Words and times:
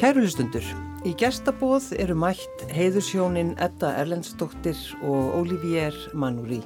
Kærulistundur, 0.00 0.64
í 1.04 1.10
gestabóð 1.20 1.90
eru 2.00 2.14
mætt 2.16 2.62
heiðursjónin 2.72 3.50
Edda 3.60 3.90
Erlendsdóttir 4.00 4.78
og 5.04 5.34
Olivier 5.36 5.92
Manúri. 6.16 6.62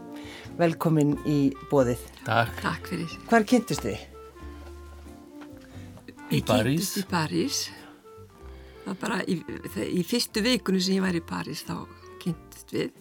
Velkomin 0.54 1.16
í 1.26 1.50
bóðið. 1.66 2.04
Takk. 2.28 2.60
Takk 2.62 2.86
fyrir. 2.92 3.16
Hvar 3.26 3.46
kynntist 3.50 3.82
þið? 3.82 4.04
Í 6.30 6.40
París. 6.46 6.92
Í 7.02 7.04
París. 7.10 7.58
Það 8.84 8.92
var 8.92 9.02
bara 9.02 9.18
í, 9.26 9.40
í 9.82 10.06
fyrstu 10.06 10.44
vikunum 10.46 10.86
sem 10.86 11.00
ég 11.00 11.02
var 11.02 11.18
í 11.18 11.26
París 11.26 11.66
þá 11.66 11.80
kynntist 12.22 12.70
við 12.70 12.94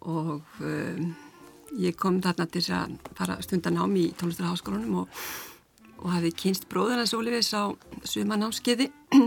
og 0.00 0.64
um, 0.64 1.12
ég 1.76 1.92
kom 2.00 2.22
þarna 2.24 2.48
til 2.48 2.64
að 2.72 2.96
fara 3.20 3.36
stundan 3.44 3.84
ám 3.84 4.00
í 4.00 4.08
tónlistarháskólanum 4.16 5.02
og, 5.04 5.24
og 6.00 6.10
hafi 6.14 6.32
kynst 6.42 6.66
bróðarnas 6.70 7.14
Ólífis 7.16 7.52
á 7.52 7.70
sumanámskeiði 8.08 8.88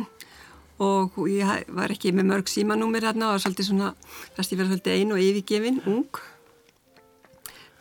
og 0.83 1.17
ég 1.29 1.67
var 1.73 1.93
ekki 1.93 2.13
með 2.15 2.29
mörg 2.31 2.49
símanúmir 2.49 3.05
þarna 3.05 3.29
og 3.29 3.35
var 3.37 3.43
svolítið 3.43 3.69
svona, 3.69 3.91
fyrst 4.35 4.53
ég 4.53 4.61
verði 4.61 4.73
svolítið 4.73 4.97
ein 4.97 5.13
og 5.13 5.21
yfirgefin, 5.23 5.81
ung 5.91 6.21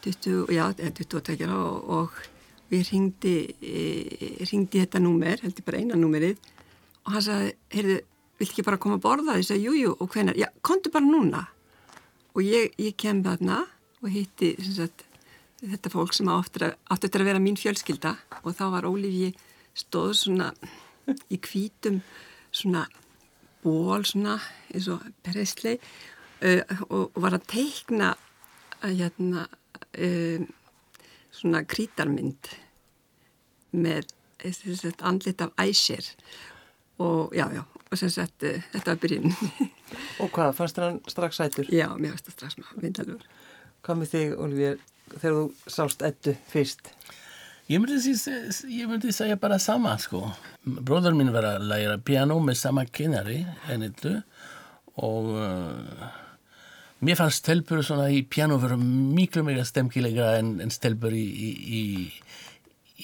20, 0.02 0.50
já, 0.52 0.64
22 0.74 1.48
og, 1.48 1.90
og 1.96 2.22
ég 2.74 2.88
ringdi 2.90 3.36
e, 3.62 3.82
ringdi 4.50 4.82
þetta 4.82 5.02
númer, 5.02 5.40
heldur 5.44 5.66
bara 5.66 5.82
eina 5.82 5.98
númerið 5.98 6.40
og 7.06 7.14
hann 7.14 7.24
sagði, 7.24 7.54
heyrðu, 7.74 7.98
vilt 8.40 8.52
ekki 8.52 8.66
bara 8.66 8.80
koma 8.82 8.98
að 8.98 9.04
borða? 9.06 9.38
Ég 9.38 9.46
sagði, 9.46 9.70
jújú, 9.70 9.94
og 9.98 10.10
hvenar? 10.12 10.38
Já, 10.38 10.48
kontu 10.64 10.92
bara 10.94 11.06
núna 11.06 11.46
og 12.32 12.44
ég, 12.44 12.74
ég 12.80 12.96
kem 12.98 13.22
þarna 13.24 13.62
og 14.02 14.10
hitti 14.10 14.54
sagt, 14.66 15.06
þetta 15.62 15.92
fólk 15.92 16.14
sem 16.16 16.30
áttur 16.32 16.68
að, 16.70 16.76
að 16.90 17.26
vera 17.28 17.42
mín 17.42 17.58
fjölskylda 17.60 18.16
og 18.42 18.56
þá 18.58 18.64
var 18.74 18.88
Ólífi 18.88 19.32
stóð 19.78 20.14
svona 20.18 20.50
í 21.32 21.38
kvítum 21.42 22.00
svona 22.52 22.86
ból 23.62 24.02
svona 24.06 24.38
eins 24.72 24.88
og 24.90 25.04
pereslei 25.24 25.76
uh, 25.78 26.62
og, 26.88 27.12
og 27.14 27.20
var 27.24 27.38
að 27.38 27.46
teikna 27.54 28.12
hérna 28.82 29.46
uh, 29.46 30.48
svona 31.32 31.62
krítarmynd 31.68 32.50
með 33.72 34.10
sagt, 34.42 35.04
andlit 35.06 35.40
af 35.40 35.52
æsir. 35.62 36.04
Og 37.00 37.32
já, 37.34 37.46
já, 37.54 37.62
og 37.90 37.98
sem 37.98 38.10
sagt 38.12 38.44
uh, 38.44 38.58
þetta 38.74 38.92
var 38.92 38.98
byrjun 39.00 39.32
Og 40.22 40.28
hvað, 40.30 40.50
fannst 40.58 40.76
þér 40.76 40.84
hann 40.84 40.98
strax 41.08 41.38
sætur? 41.40 41.70
Já, 41.72 41.86
mér 41.96 42.12
finnst 42.12 42.28
það 42.28 42.36
strax 42.36 42.58
myndalur 42.76 43.24
Hvað 43.82 43.98
með 43.98 44.12
þig, 44.12 44.34
Olivier, 44.44 44.82
þegar 45.18 45.36
þú 45.36 45.72
sást 45.76 46.04
Eddu 46.06 46.34
fyrst? 46.52 46.92
Ég 47.70 47.80
myndi, 47.80 48.14
ég 48.74 48.88
myndi 48.90 49.12
segja 49.14 49.38
bara 49.40 49.58
sama 49.62 49.94
sko. 50.02 50.24
Bróður 50.62 51.14
minn 51.16 51.32
var 51.34 51.46
að 51.46 51.68
læra 51.70 52.00
piano 52.02 52.38
með 52.42 52.58
sama 52.60 52.84
kennari 52.84 53.42
en 53.72 53.86
Eddu 53.86 54.16
og 55.02 55.30
uh, 55.32 56.10
mér 57.00 57.16
fannst 57.20 57.44
stelpur 57.44 57.80
svona 57.86 58.10
í 58.12 58.24
piano 58.28 58.58
vera 58.60 58.76
miklu 58.76 59.44
meira 59.46 59.64
stemkilega 59.64 60.34
en, 60.40 60.56
en 60.60 60.74
stelpur 60.74 61.14
í, 61.16 61.22
í, 61.22 61.50
í, 61.78 61.82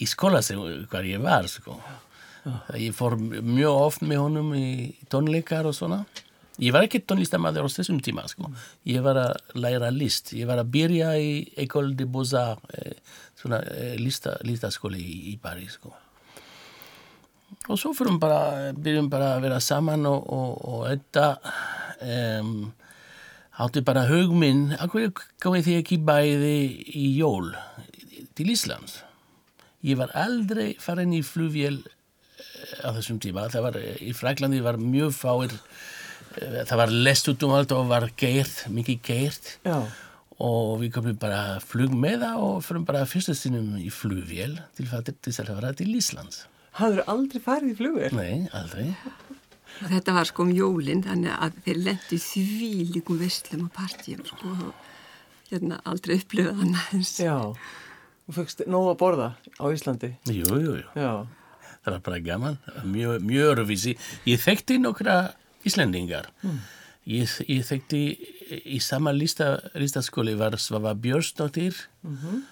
í 0.03 0.11
skóla 0.11 0.43
sem 0.45 0.61
hvar 0.91 1.09
ég 1.09 1.23
var 1.25 1.49
sko. 1.49 1.79
Ég 2.79 2.95
fór 2.97 3.17
mjög 3.19 3.75
oft 3.75 4.05
með 4.05 4.25
honum 4.25 4.53
í 4.57 4.69
tónleikar 5.13 5.69
og 5.69 5.77
svona. 5.77 6.03
Ég 6.59 6.75
var 6.75 6.87
ekki 6.87 7.05
tónlistamæður 7.07 7.69
á 7.69 7.71
þessum 7.71 8.01
tíma, 8.03 8.25
sko. 8.27 8.51
Ég 8.89 9.05
var 9.05 9.21
að 9.21 9.59
læra 9.63 9.93
list. 9.95 10.33
Ég 10.35 10.49
var 10.51 10.59
að 10.59 10.73
byrja 10.75 11.13
í 11.23 11.31
École 11.63 11.95
de 11.95 12.07
Beaux-Arts, 12.11 12.75
eh, 12.75 13.21
svona 13.39 13.61
eh, 13.77 13.95
lista, 14.01 14.35
listaskóli 14.43 14.99
í, 14.99 15.19
í 15.33 15.39
Paris, 15.43 15.77
sko. 15.79 15.95
Og 17.69 17.79
svo 17.79 17.93
fyrir 17.95 18.19
bara, 18.21 18.73
byrjum 18.75 19.11
bara 19.13 19.35
að 19.37 19.45
vera 19.47 19.61
saman 19.63 20.07
og, 20.09 20.27
og, 20.35 20.57
og 20.73 20.83
þetta 20.89 21.27
um, 22.41 22.53
átti 23.63 23.83
bara 23.85 24.07
hugminn, 24.09 24.73
akkur 24.81 25.13
komið 25.43 25.67
því 25.67 25.77
ekki 25.83 25.99
bæði 26.09 26.57
í 26.97 27.07
jól 27.19 27.53
til 28.39 28.51
Íslands. 28.55 29.03
Ég 29.87 29.99
var 30.01 30.11
aldrei 30.19 30.73
farin 30.83 31.15
í 31.15 31.23
flugvél 31.23 31.81
á 32.83 32.91
þessum 32.97 33.21
tíma. 33.23 33.47
Það 33.53 33.67
var, 33.69 33.79
í 34.03 34.11
Fræklandi 34.17 34.63
var 34.65 34.81
mjög 34.83 35.15
fáir 35.15 35.55
það 36.39 36.77
var 36.83 36.93
lest 37.09 37.31
út 37.33 37.47
um 37.47 37.55
allt 37.57 37.73
og 37.77 37.89
var 37.91 38.09
geirt, 38.19 38.67
mikið 38.73 39.01
geirt 39.09 39.51
Já. 39.67 39.79
og 40.39 40.75
við 40.83 40.93
komum 40.95 41.19
bara 41.21 41.59
flug 41.65 41.95
með 41.95 42.25
það 42.27 42.45
og 42.47 42.61
fyrir 42.67 42.87
bara 42.89 43.07
fyrsta 43.09 43.35
stundum 43.37 43.75
í 43.81 43.91
flugvél 43.93 44.59
til 44.77 44.87
þess 44.89 45.43
að 45.45 45.55
fara 45.55 45.73
til 45.79 45.91
Íslands. 45.99 46.45
Hafður 46.79 47.09
aldrei 47.11 47.43
farið 47.43 47.73
í 47.73 47.79
flugvél? 47.79 48.13
Nei, 48.15 48.47
aldrei. 48.55 48.93
Og 49.79 49.91
þetta 49.93 50.15
var 50.17 50.29
sko 50.29 50.45
um 50.47 50.53
jólinn, 50.55 51.03
þannig 51.07 51.35
að 51.35 51.59
þeir 51.67 51.83
lendi 51.87 52.19
því 52.23 52.71
líkum 52.95 53.19
visslum 53.21 53.67
og 53.67 53.75
partjum 53.75 54.23
sko 54.27 54.55
og 54.55 55.51
hérna 55.51 55.81
aldrei 55.89 56.19
upplöfuð 56.19 56.63
hann 56.63 56.77
aðeins. 56.77 57.13
Já, 57.23 57.37
og 58.29 58.37
fyrst 58.37 58.65
nóg 58.69 58.93
að 58.93 59.01
borða 59.01 59.29
á 59.59 59.65
Íslandi? 59.73 60.13
Jú, 60.29 60.49
jú, 60.61 60.79
jú. 60.83 60.87
Já. 60.99 61.13
Það 61.85 61.95
var 61.95 62.03
bara 62.09 62.19
gaman, 62.21 62.59
mjög, 62.85 63.23
mjög 63.25 63.53
öruvísi. 63.55 63.95
Ég 64.29 64.43
þekkti 64.43 64.81
nokkra 64.83 65.19
Íslendingar. 65.69 66.31
Mm. 66.43 66.61
Ég, 67.09 67.33
ég 67.49 67.65
þekkti 67.65 68.03
í 68.69 68.79
sama 68.85 69.15
lista, 69.17 69.55
listaskóli 69.79 70.35
var 70.37 70.59
Svava 70.61 70.93
Björnsdóttir, 70.95 71.77
mm 72.05 72.17
-hmm. 72.17 72.43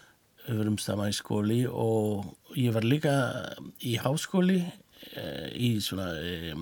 við 0.46 0.58
varum 0.62 0.78
sama 0.78 1.08
í 1.10 1.16
skóli 1.16 1.66
og 1.68 2.24
ég 2.56 2.72
var 2.72 2.84
líka 2.84 3.14
í 3.80 3.96
háskóli 4.00 4.62
eh, 5.12 5.48
í 5.52 5.80
svona, 5.80 6.08
eh, 6.16 6.54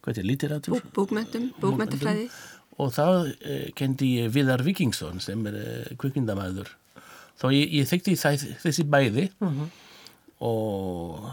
hvað 0.00 0.18
er 0.18 0.24
litteratúr? 0.30 0.82
Bókmöntum, 0.94 1.52
bókmöntufræði. 1.60 2.30
Og 2.78 2.90
þá 2.92 3.34
eh, 3.40 3.70
kendi 3.76 4.18
ég 4.18 4.32
Viðar 4.32 4.64
Vikingsson 4.64 5.20
sem 5.20 5.46
er 5.46 5.54
eh, 5.54 5.96
kvikmyndamæður. 5.96 6.72
Þá 7.36 7.46
ég, 7.52 7.68
ég 7.80 7.88
þekkti 7.88 8.16
þessi 8.62 8.84
bæði 8.84 9.30
mm 9.40 9.48
-hmm. 9.48 9.68
og 10.40 11.28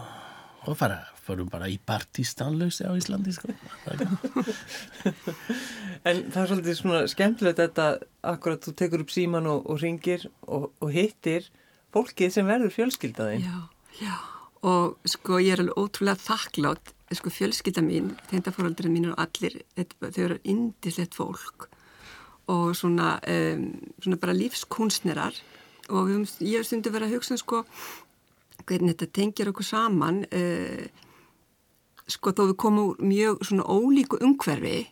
og 0.66 0.76
fara, 0.78 1.00
fórum 1.22 1.48
bara 1.52 1.68
í 1.70 1.78
partístanlausi 1.86 2.86
á 2.86 2.92
Íslandi 2.98 3.34
sko. 3.36 3.52
en 6.08 6.24
það 6.32 6.40
er 6.42 6.50
svolítið 6.50 6.78
svona 6.78 7.02
skemmtilegt 7.10 7.60
þetta 7.62 7.88
akkurat 8.32 8.64
þú 8.66 8.74
tekur 8.78 9.04
upp 9.04 9.14
síman 9.14 9.48
og, 9.50 9.66
og 9.70 9.82
ringir 9.82 10.26
og, 10.46 10.70
og 10.82 10.94
hittir 10.94 11.46
fólkið 11.94 12.34
sem 12.34 12.48
verður 12.48 12.74
fjölskyldaðinn 12.74 13.46
Já, 13.46 13.58
já. 14.00 14.16
Og 14.62 15.10
sko 15.10 15.40
ég 15.42 15.56
er 15.56 15.64
alveg 15.64 15.78
ótrúlega 15.78 16.22
þakklátt 16.22 16.92
sko 17.12 17.32
fjölskylda 17.32 17.82
mín, 17.84 18.12
tengdafóraldurinn 18.30 18.94
mín 18.94 19.10
og 19.12 19.18
allir, 19.20 19.58
þau 19.76 20.22
eru 20.24 20.38
indislegt 20.48 21.16
fólk 21.18 21.68
og 22.50 22.72
svona, 22.76 23.16
um, 23.28 23.66
svona 24.02 24.18
bara 24.20 24.36
lífskunstnerar 24.36 25.36
og 25.92 26.08
við, 26.08 26.32
ég 26.46 26.60
hef 26.60 26.68
stundu 26.68 26.92
verið 26.94 27.10
að 27.10 27.18
hugsa 27.18 27.38
sko 27.40 27.62
hvernig 28.66 28.94
þetta 28.94 29.10
tengir 29.18 29.50
okkur 29.52 29.66
saman 29.66 30.22
uh, 30.26 31.01
sko 32.10 32.32
þó 32.34 32.42
við 32.50 32.56
komum 32.60 32.96
mjög 33.02 33.44
svona 33.46 33.66
ólíku 33.68 34.18
umhverfi 34.24 34.88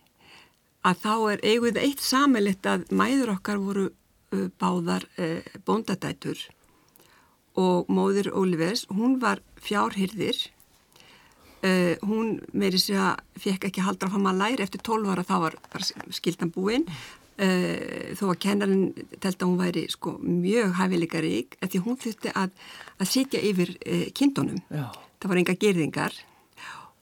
að 0.86 1.02
þá 1.02 1.14
er 1.32 1.42
eiguð 1.44 1.80
eitt 1.80 2.04
samelitt 2.04 2.66
að 2.66 2.86
mæður 2.94 3.34
okkar 3.36 3.60
voru 3.60 3.90
báðar 4.60 5.04
uh, 5.18 5.42
bóndadætur 5.66 6.38
og 7.58 7.88
móður 7.90 8.30
Ólivers, 8.38 8.86
hún 8.88 9.18
var 9.20 9.42
fjárhyrðir 9.60 10.38
hún 12.06 12.38
meiri 12.56 12.78
sig 12.80 12.96
að 12.96 13.18
fekk 13.36 13.66
ekki 13.68 13.82
hann 14.14 14.28
að 14.30 14.38
læra 14.38 14.64
eftir 14.64 14.80
12 14.86 15.10
ára 15.12 15.24
þá 15.28 15.34
var, 15.42 15.56
skildan 16.14 16.54
búinn 16.54 16.86
Uh, 17.40 18.12
þó 18.20 18.34
að 18.34 18.40
kennarinn 18.44 19.06
telt 19.16 19.40
að 19.40 19.46
hún 19.48 19.60
væri 19.62 19.82
sko, 19.88 20.10
mjög 20.20 20.74
hæfileika 20.76 21.22
rík 21.24 21.54
því 21.72 21.78
hún 21.86 21.96
þurfti 21.96 22.32
að, 22.36 22.50
að 23.00 23.08
sitja 23.08 23.40
yfir 23.40 23.70
kindunum. 24.12 24.58
Já. 24.68 24.90
Það 25.22 25.32
var 25.32 25.40
enga 25.40 25.54
gerðingar 25.62 26.18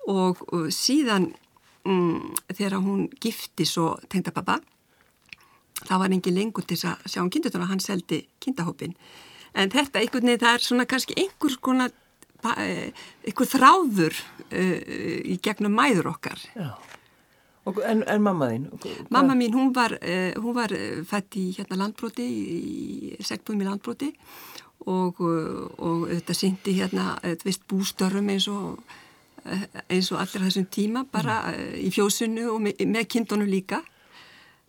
og, 0.08 0.42
og 0.52 0.68
síðan 0.74 1.30
um, 1.88 2.34
þegar 2.50 2.80
hún 2.84 3.06
gifti 3.22 3.66
svo 3.68 3.94
tengdapappa 4.10 4.58
þá 5.84 5.94
var 6.00 6.12
engi 6.12 6.34
lengur 6.34 6.66
til 6.66 6.78
að 6.88 7.06
sjá 7.06 7.22
um 7.22 7.30
kindutuna 7.30 7.68
hann 7.70 7.82
seldi 7.82 8.24
kindahópin. 8.42 8.96
En 9.54 9.70
þetta 9.70 10.00
einhvern 10.02 10.26
veginn 10.26 10.42
það 10.42 10.56
er 10.56 10.64
svona 10.64 10.86
kannski 10.90 11.16
einhver 11.20 11.54
skona 11.54 11.88
uh, 11.88 12.90
einhver 13.26 13.50
þráður 13.54 14.18
í 14.48 15.34
gegnum 15.44 15.74
mæður 15.76 16.14
okkar. 16.14 16.40
Já. 16.56 16.70
En, 17.84 18.00
en 18.08 18.22
mamma 18.24 18.46
þín? 18.48 18.62
Mamma 19.12 19.34
mín, 19.36 19.52
hún 19.52 19.74
var, 19.76 19.92
uh, 20.00 20.32
hún 20.40 20.54
var 20.56 20.72
fætt 21.06 21.36
í 21.36 21.50
hérna 21.58 21.76
landbróti, 21.82 22.24
í 22.24 23.18
segbúðum 23.20 23.66
í 23.66 23.68
landbróti 23.68 24.08
og, 24.88 25.20
og 25.20 26.06
þetta 26.08 26.36
syndi 26.36 26.78
hérna, 26.78 27.18
veist, 27.44 27.66
bústörrum 27.68 28.30
eins 28.32 28.48
og, 28.48 28.78
eins 29.88 30.10
og 30.12 30.22
allir 30.22 30.46
þessum 30.46 30.66
tíma, 30.72 31.04
bara 31.12 31.40
mm. 31.52 31.78
í 31.84 31.92
fjósunu 31.94 32.48
og 32.54 32.60
með, 32.64 32.84
með 32.88 33.08
kindunum 33.14 33.50
líka. 33.50 33.82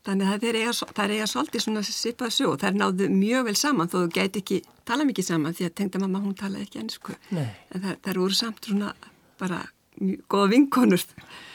Þannig 0.08 0.30
að 0.30 0.36
það 0.36 0.50
er 0.50 0.58
eiga, 0.60 0.74
það 0.80 1.04
er 1.04 1.14
eiga 1.16 1.30
svolítið 1.30 1.64
svona 1.66 1.84
sipað 1.86 2.36
sjó. 2.36 2.52
Það 2.56 2.70
er 2.70 2.78
náðu 2.80 3.10
mjög 3.14 3.48
vel 3.50 3.56
saman 3.60 3.92
þó 3.92 3.98
þú 4.00 4.06
gæti 4.16 4.44
ekki 4.44 4.60
tala 4.88 5.06
mikið 5.06 5.28
saman 5.28 5.58
því 5.58 5.68
að 5.68 5.76
tengda 5.82 6.02
mamma, 6.02 6.22
hún 6.24 6.38
tala 6.40 6.62
ekki 6.64 6.82
ennsku. 6.82 7.16
En 7.36 7.84
það, 7.84 7.98
það 8.06 8.12
eru 8.14 8.30
samt 8.38 8.70
svona 8.70 8.94
bara 9.42 9.64
mjög 10.00 10.24
góða 10.32 10.52
vinkonur 10.54 11.04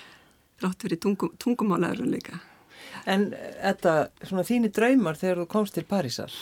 þrátt 0.61 0.85
fyrir 0.87 1.01
tungum, 1.03 1.33
tungumálaður 1.41 2.11
líka. 2.13 2.41
En 3.11 3.31
þetta, 3.33 3.95
svona 4.25 4.45
þínu 4.49 4.71
draumar 4.75 5.19
þegar 5.21 5.43
þú 5.43 5.49
komst 5.53 5.77
til 5.77 5.85
Parísar, 5.89 6.33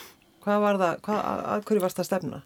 hvað 0.44 0.64
var 0.66 0.80
það, 0.82 0.98
hvað, 1.06 1.22
að 1.54 1.64
hverju 1.68 1.84
varst 1.84 1.98
það 1.98 2.04
að 2.04 2.10
stefna? 2.10 2.42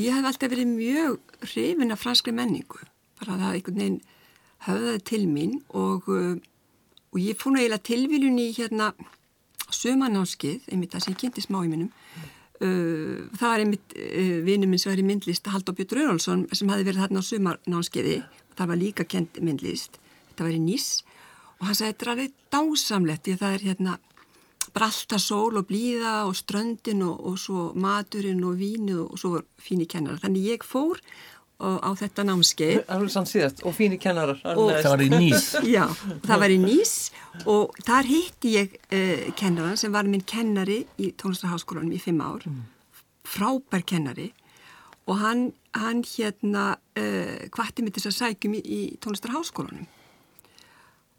Ég 0.00 0.16
hef 0.16 0.26
alltaf 0.28 0.52
verið 0.52 0.72
mjög 0.72 1.36
hrifin 1.44 1.92
af 1.92 2.00
franskri 2.00 2.32
menningu, 2.36 2.80
bara 3.22 3.38
það 3.40 3.56
einhvern 3.56 3.80
veginn 3.82 4.00
höfðaði 4.66 5.02
til 5.08 5.22
mín 5.30 5.56
og, 5.70 6.10
uh, 6.10 6.36
og 7.12 7.22
ég 7.22 7.40
fór 7.40 7.56
náttúrulega 7.56 7.86
tilviljun 7.88 8.38
í 8.42 8.50
hérna 8.58 8.92
sömanánskið, 9.72 10.68
einmitt 10.68 10.92
það 10.92 11.06
sem 11.06 11.18
kynnti 11.22 11.46
smá 11.46 11.62
í 11.64 11.72
minnum, 11.72 11.90
Uh, 12.62 13.24
það 13.34 13.48
var 13.48 13.60
einmitt 13.64 13.94
uh, 13.98 14.36
vinnu 14.46 14.68
minn 14.70 14.78
sem 14.78 14.92
var 14.92 15.00
í 15.00 15.02
myndlist 15.02 15.48
Haldur 15.50 15.74
Björn 15.74 15.96
Röðalsson 15.96 16.44
sem 16.54 16.68
hafi 16.70 16.84
verið 16.86 17.00
þarna 17.02 17.18
á 17.18 17.26
sumarnánskeiði 17.26 18.12
það 18.54 18.70
var 18.70 18.78
líka 18.78 19.06
kent 19.08 19.40
myndlist. 19.42 19.98
Þetta 20.28 20.46
var 20.46 20.54
í 20.54 20.60
Nýs. 20.62 20.88
Og 21.58 21.68
hann 21.68 21.78
sagði 21.78 21.96
þetta 21.96 22.14
er 22.22 22.32
dásamlegt 22.54 23.26
því 23.26 23.36
það 23.40 23.56
er 23.56 23.66
hérna 23.66 23.96
bara 24.72 24.88
alltaf 24.88 25.24
sól 25.24 25.58
og 25.58 25.66
blíða 25.68 26.14
og 26.28 26.36
ströndin 26.38 27.02
og, 27.04 27.18
og 27.32 27.40
svo 27.40 27.64
maturinn 27.74 28.44
og 28.46 28.56
vínu 28.60 29.00
og 29.08 29.18
svo 29.20 29.42
fínir 29.60 29.90
kennar 29.90 30.22
þannig 30.22 30.48
ég 30.54 30.64
fór 30.64 31.00
á 31.62 31.90
þetta 31.98 32.24
námskeið. 32.26 32.82
Alveg 32.90 33.12
sann 33.14 33.28
síðast 33.28 33.62
og 33.66 33.74
fínir 33.76 34.00
kennarar. 34.02 34.40
Og, 34.54 34.72
það 34.74 34.90
var 34.94 35.04
í 35.04 35.08
Nýs. 35.12 35.48
Já, 35.76 35.84
það 36.26 36.42
var 36.42 36.54
í 36.54 36.58
Nýs 36.62 36.94
og 37.48 37.76
þar 37.86 38.10
hitti 38.10 38.54
ég 38.56 38.76
uh, 38.82 39.26
kennaran 39.38 39.78
sem 39.80 39.94
var 39.94 40.08
minn 40.10 40.24
kennari 40.26 40.82
í 40.98 41.12
tónlistarháskólanum 41.20 41.94
í 41.94 42.00
fimm 42.02 42.22
ár, 42.24 42.44
mm. 42.48 42.62
frábær 43.28 43.84
kennari 43.88 44.32
og 45.10 45.18
hann, 45.22 45.46
hann 45.76 46.02
hérna 46.06 46.72
uh, 46.98 47.38
kvatti 47.54 47.84
mig 47.84 47.96
til 47.96 48.08
að 48.10 48.18
sækjum 48.18 48.58
í, 48.58 48.62
í 48.62 48.80
tónlistarháskólanum 49.02 49.86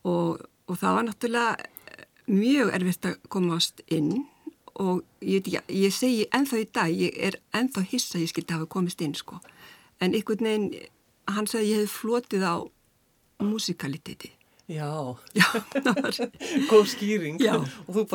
og, 0.07 0.43
og 0.67 0.79
það 0.79 0.99
var 0.99 1.07
náttúrulega 1.07 1.55
mjög 2.31 2.71
erfitt 2.75 3.09
að 3.09 3.17
komast 3.31 3.83
inn 3.91 4.25
og 4.79 5.03
ég, 5.21 5.45
ég, 5.51 5.65
ég 5.69 5.93
segi 5.93 6.27
enþá 6.33 6.61
í 6.61 6.69
dag, 6.73 6.93
ég 6.93 7.17
er 7.27 7.37
enþá 7.55 7.83
hissa 7.91 8.21
ég 8.21 8.31
skildi 8.31 8.53
að 8.53 8.63
hafa 8.63 8.71
komist 8.77 9.03
inn 9.05 9.15
sko 9.17 9.39
en 10.03 10.15
einhvern 10.17 10.47
veginn, 10.47 10.69
hann 11.31 11.49
sagði 11.49 11.73
ég 11.73 11.83
hef 11.83 11.99
flotið 12.03 12.47
á 12.47 12.55
musikaliteti. 13.43 14.33
Já, 14.71 14.87
góð 16.71 16.85
skýring. 16.87 17.35
Já, 17.41 17.57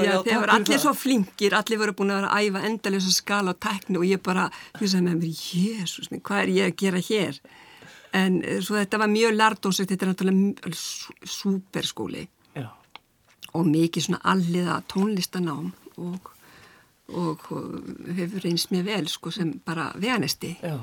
já 0.01 0.15
þegar 0.25 0.41
var 0.41 0.53
allir 0.55 0.81
svo 0.81 0.95
flinkir, 0.97 1.53
allir 1.53 1.81
voru 1.83 1.93
búin 1.93 2.15
að 2.15 2.23
vera 2.23 2.31
að 2.33 2.49
æfa 2.49 2.63
endalega 2.71 3.13
skala 3.13 3.53
og 3.53 3.61
tekni 3.61 4.01
og 4.01 4.07
ég 4.09 4.23
bara, 4.25 4.47
ég 4.81 4.89
sagði 4.89 5.05
með 5.11 5.27
mér, 5.27 5.93
minn, 6.09 6.25
hvað 6.25 6.41
er 6.41 6.55
ég 6.55 6.73
að 6.73 6.79
gera 6.81 7.05
hér? 7.11 7.43
En 8.17 8.41
eh, 8.41 8.63
svo 8.65 8.81
þetta 8.81 9.03
var 9.05 9.13
mjög 9.13 9.37
lardónsett, 9.37 9.93
þetta 9.93 10.07
er 10.07 10.13
náttúrulega 10.15 10.73
superskóli 11.37 12.25
já. 12.57 12.69
og 13.53 13.69
mikið 13.69 14.09
svona 14.09 14.25
alliða 14.33 14.81
tónlistanám 14.89 15.73
og, 16.01 16.33
og, 17.13 17.51
og 17.53 18.15
hefur 18.17 18.49
eins 18.49 18.71
mér 18.73 18.89
vel 18.89 19.13
sko 19.13 19.37
sem 19.37 19.53
bara 19.69 19.91
veganesti. 20.01 20.57
Já 20.65 20.79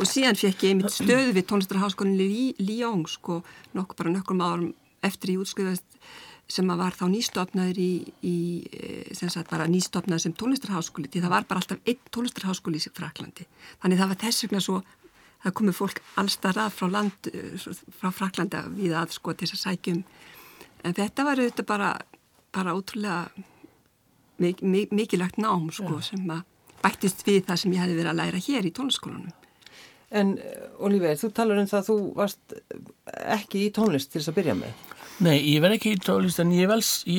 og 0.00 0.08
síðan 0.08 0.38
fekk 0.38 0.64
ég 0.64 0.74
einmitt 0.74 0.94
stöðu 0.94 1.34
við 1.36 1.46
tónlistarháskólinni 1.50 2.26
í 2.26 2.44
Líón 2.64 3.02
sko 3.10 3.42
nokkuð 3.76 3.98
bara 3.98 4.12
nokkur 4.14 4.40
árum 4.40 4.70
eftir 5.04 5.34
ég 5.34 5.42
útskriðast 5.42 5.98
sem 6.50 6.70
að 6.72 6.80
var 6.80 6.96
þá 6.96 7.04
nýstofnaður 7.12 7.78
í, 7.78 7.90
í 8.26 8.36
eh, 8.74 9.10
sem 9.16 9.30
sagt 9.30 9.50
bara 9.52 9.68
nýstofnaður 9.70 10.24
sem 10.24 10.36
tónlistarháskóli 10.40 11.10
því 11.10 11.22
það 11.24 11.34
var 11.34 11.46
bara 11.50 11.62
alltaf 11.62 11.84
einn 11.84 12.00
tónlistarháskóli 12.16 12.80
í 12.80 12.94
Fraklandi 12.96 13.46
þannig 13.82 14.00
það 14.00 14.12
var 14.12 14.20
þess 14.24 14.46
vegna 14.46 14.62
svo 14.64 14.78
það 15.44 15.56
komið 15.60 15.78
fólk 15.78 16.00
allstarrað 16.22 16.74
frá 16.78 16.88
land 16.96 17.30
frá 18.00 18.10
Fraklanda 18.16 18.64
við 18.72 18.96
að 18.98 19.14
sko 19.16 19.34
til 19.34 19.50
þess 19.50 19.58
að 19.58 19.64
sækjum 19.66 20.00
en 20.84 20.96
þetta 20.96 21.28
var 21.28 21.42
auðvitað 21.42 21.68
bara 21.68 21.90
bara 22.50 22.74
ótrúlega 22.74 23.44
mik 24.40 24.64
mik 24.64 24.96
mikilvægt 24.96 25.38
nám 25.38 25.68
sko 25.76 26.00
Já. 26.00 26.08
sem 26.12 26.32
að 26.32 26.42
bættist 26.80 27.22
við 27.28 27.44
það 27.46 27.62
sem 27.62 27.76
ég 27.76 27.84
hefði 27.84 28.00
verið 28.00 28.12
að 28.14 28.20
læra 28.24 28.42
hér 28.48 28.66
í 28.66 28.74
tónlistkólanum 28.74 29.39
En 30.10 30.38
Oliver, 30.82 31.14
þú 31.14 31.28
talar 31.34 31.60
um 31.62 31.68
það 31.70 31.80
að 31.80 31.88
þú 31.90 31.98
varst 32.16 32.54
ekki 33.36 33.66
í 33.66 33.74
tónlist 33.74 34.10
til 34.10 34.20
þess 34.20 34.32
að 34.32 34.40
byrja 34.40 34.56
með. 34.58 34.88
Nei, 35.20 35.36
ég 35.52 35.60
var 35.60 35.74
ekki 35.74 35.90
í 35.92 36.00
tónlist 36.00 36.40
en 36.40 36.52
ég 36.56 36.68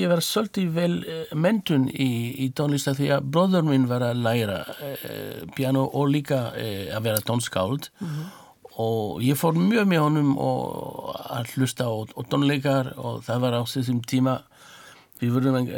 var 0.10 0.24
svolítið 0.26 0.70
vel 0.74 0.94
uh, 1.06 1.34
mentun 1.38 1.86
í, 1.94 2.10
í 2.42 2.48
tónlist 2.58 2.90
að 2.90 3.04
því 3.04 3.10
að 3.14 3.28
bróður 3.36 3.68
minn 3.68 3.86
var 3.90 4.02
að 4.08 4.24
læra 4.26 4.64
uh, 4.74 5.44
piano 5.54 5.84
og 5.86 6.10
líka 6.10 6.48
uh, 6.50 6.88
að 6.98 7.06
vera 7.06 7.22
tónskáld 7.28 7.92
mm 7.92 8.08
-hmm. 8.08 8.32
og 8.82 9.22
ég 9.22 9.38
fór 9.38 9.54
mjög 9.54 9.86
með 9.88 10.02
honum 10.02 10.34
og 10.38 11.14
að 11.30 11.54
hlusta 11.54 11.86
á, 11.86 11.94
á 11.94 12.22
tónleikar 12.26 12.94
og 12.98 13.22
það 13.24 13.40
var 13.46 13.54
á 13.54 13.62
þessum 13.70 14.02
tíma 14.02 14.42
við 15.22 15.34
vorum, 15.38 15.70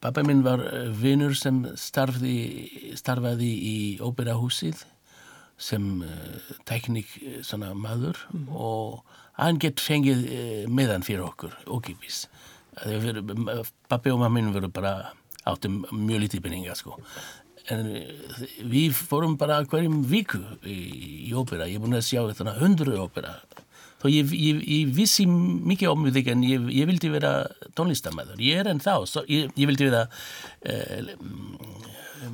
pappa 0.00 0.22
minn 0.26 0.42
var 0.42 0.58
vinnur 0.90 1.34
sem 1.34 1.62
starfði, 1.76 2.94
starfaði 2.98 3.52
í 3.54 3.76
óperahúsið 4.02 4.82
sem 5.58 5.88
uh, 6.06 6.52
tekník 6.68 7.10
uh, 7.20 7.40
svona 7.46 7.74
maður 7.74 8.20
mm. 8.32 8.48
og 8.54 9.02
hann 9.38 9.58
gett 9.62 9.82
fengið 9.82 10.24
uh, 10.26 10.62
meðan 10.70 11.06
fyrir 11.06 11.26
okkur 11.26 11.58
okkipis 11.78 12.26
pappi 13.88 14.10
og 14.10 14.20
mammin 14.22 14.52
voru 14.54 14.70
bara 14.70 15.12
áttum 15.48 15.84
mjög 15.92 16.24
lítið 16.24 16.42
peninga 16.44 16.74
sko. 16.76 16.98
En 17.68 17.88
við 18.70 18.96
fórum 18.96 19.36
bara 19.40 19.60
hverjum 19.68 20.02
viku 20.08 20.40
í, 20.64 20.76
í 21.28 21.32
ópera, 21.36 21.68
ég 21.68 21.78
er 21.78 21.84
búin 21.84 21.98
að 21.98 22.06
sjá 22.06 22.22
hundru 22.60 22.96
ópera. 23.02 23.38
Þó 23.98 24.06
ég, 24.12 24.30
ég, 24.32 24.62
ég 24.62 24.90
vissi 24.94 25.26
mikið 25.26 25.90
om 25.90 26.06
því 26.06 26.22
en 26.30 26.44
ég, 26.46 26.68
ég 26.70 26.86
vildi 26.86 27.10
vera 27.10 27.32
tónlistamæður 27.74 28.38
ég 28.46 28.60
er 28.60 28.70
enn 28.70 28.78
þá, 28.80 28.94
ég 29.26 29.66
vildi 29.66 29.88
vera 29.88 30.04
uh, 30.06 31.10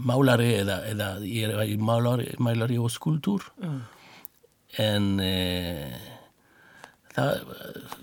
málari 0.05 0.51
eða, 0.61 0.81
eða 0.91 1.09
ég 1.27 1.53
er 1.53 1.69
í 1.69 1.77
málari, 1.81 2.31
málari 2.43 2.79
og 2.81 2.93
skuldur 2.93 3.47
mm. 3.63 3.79
en 4.85 5.09
e, 5.23 5.33
það 7.15 7.55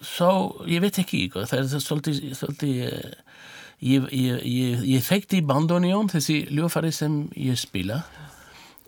svo, 0.05 0.31
ég 0.69 0.83
veit 0.83 1.01
ekki 1.01 1.27
það 1.33 1.57
er 1.59 1.69
svolítið, 1.73 2.23
svolítið 2.39 2.81
e, 2.87 2.95
ég, 3.81 4.09
ég, 4.15 4.41
ég, 4.45 4.87
ég 4.95 5.05
þekkti 5.05 5.43
bandonión 5.47 6.11
þessi 6.11 6.43
ljófari 6.53 6.93
sem 6.95 7.23
ég 7.35 7.59
spila 7.59 8.01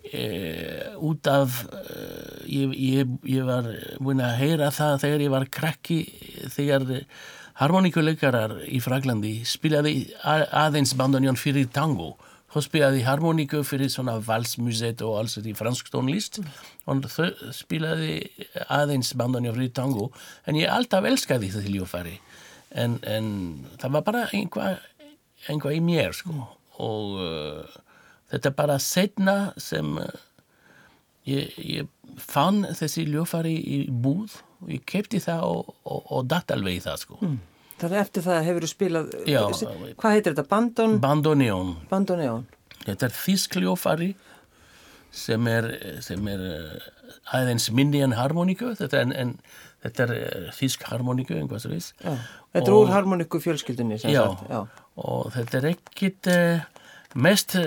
e, 0.08 0.26
út 1.02 1.30
af 1.32 1.64
e, 2.48 2.66
ég 2.74 3.48
var 3.48 3.70
búin 4.04 4.24
að 4.24 4.38
heyra 4.42 4.74
það 4.74 5.00
þegar 5.06 5.26
ég 5.28 5.34
var 5.38 5.50
krakki 5.62 6.04
þegar 6.54 7.00
harmoníkuleikarar 7.62 8.64
í 8.66 8.80
Fraglandi 8.82 9.40
spilaði 9.46 10.08
aðeins 10.24 10.96
bandonión 10.98 11.38
fyrir 11.38 11.68
tango 11.74 12.16
Hon 12.54 12.62
spelade 12.62 13.02
harmoniker 13.02 13.64
för 13.64 13.88
sådana 13.88 14.20
valsmuseet 14.20 15.02
och 15.02 15.20
alltså 15.20 15.42
i 15.42 15.54
fransk 15.54 15.90
tonlist. 15.90 16.40
Och 16.86 17.12
så 17.12 17.32
spelade 17.52 18.24
aðeins 18.68 19.14
bandan 19.14 19.54
för 19.54 19.68
tango. 19.68 20.12
En 20.46 20.56
ég 20.56 20.70
alltaf 20.70 21.06
elskaði 21.06 21.50
þetta 21.50 21.70
hljófari. 21.70 22.20
En, 22.70 23.00
en 23.04 23.66
það 23.82 23.96
var 23.96 24.04
bara 24.06 24.28
einhvað 24.30 24.78
einhva 25.50 25.74
í 25.74 25.82
mér 25.82 26.14
sko. 26.14 26.46
Og 26.78 27.18
uh, 27.18 27.82
þetta 28.30 28.54
bara 28.54 28.78
setna 28.80 29.54
sem 29.58 29.98
uh, 29.98 30.06
ég, 31.26 31.58
ég 31.58 31.90
fann 32.22 32.68
þessi 32.70 33.08
hljófari 33.10 33.56
í 33.58 33.80
búð 33.90 34.38
og 34.62 34.70
ég 34.78 34.86
kefti 34.86 35.24
það 35.26 35.48
og, 35.50 35.74
og, 35.84 36.06
og 36.06 36.30
datt 36.30 36.54
alveg 36.54 36.78
í 36.78 36.86
það 36.86 37.02
sko. 37.08 37.18
Mm. 37.26 37.42
Þannig 37.84 38.00
eftir 38.00 38.24
það 38.24 38.46
hefur 38.48 38.64
þú 38.64 38.72
spilað, 38.72 39.16
Já, 39.28 39.42
hvað 40.00 40.14
heitir 40.16 40.36
þetta, 40.36 40.46
bandon? 40.48 41.00
Bandoneón. 41.04 41.74
Bandoneón. 41.90 42.46
Þetta 42.84 43.10
er 43.10 43.16
þískljófari 43.18 44.14
sem 45.14 45.50
er, 45.52 45.68
sem 46.04 46.30
er 46.32 46.46
eh, 46.48 46.86
aðeins 47.38 47.70
minni 47.76 48.02
en 48.04 48.16
harmoníku, 48.18 48.72
þetta 48.80 49.02
er, 49.04 49.12
en, 49.20 49.34
þetta 49.84 50.08
er 50.08 50.14
eh, 50.16 50.48
þísk 50.58 50.88
harmoníku, 50.90 51.36
einhvað 51.38 51.66
svo 51.66 51.74
viss. 51.74 51.92
Þetta 52.02 52.64
er 52.64 52.78
úr 52.78 52.94
harmoníku 52.94 53.42
fjölskyldunni, 53.44 54.00
sem 54.02 54.14
já, 54.16 54.24
sagt. 54.32 54.50
Já, 54.50 54.88
og 55.04 55.28
þetta 55.36 55.60
er 55.60 55.70
ekkit, 55.74 56.32
mest 57.14 57.58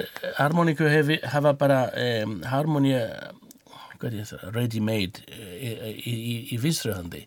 harmoníku 0.41 0.89
hefi, 0.91 1.21
hafa 1.29 1.55
bara 1.61 1.83
um, 2.25 2.41
harmoníu, 2.51 3.05
ready-made 4.55 5.23
í, 5.27 5.71
í, 5.71 6.15
í, 6.15 6.35
í 6.55 6.59
vissröðandi 6.63 7.23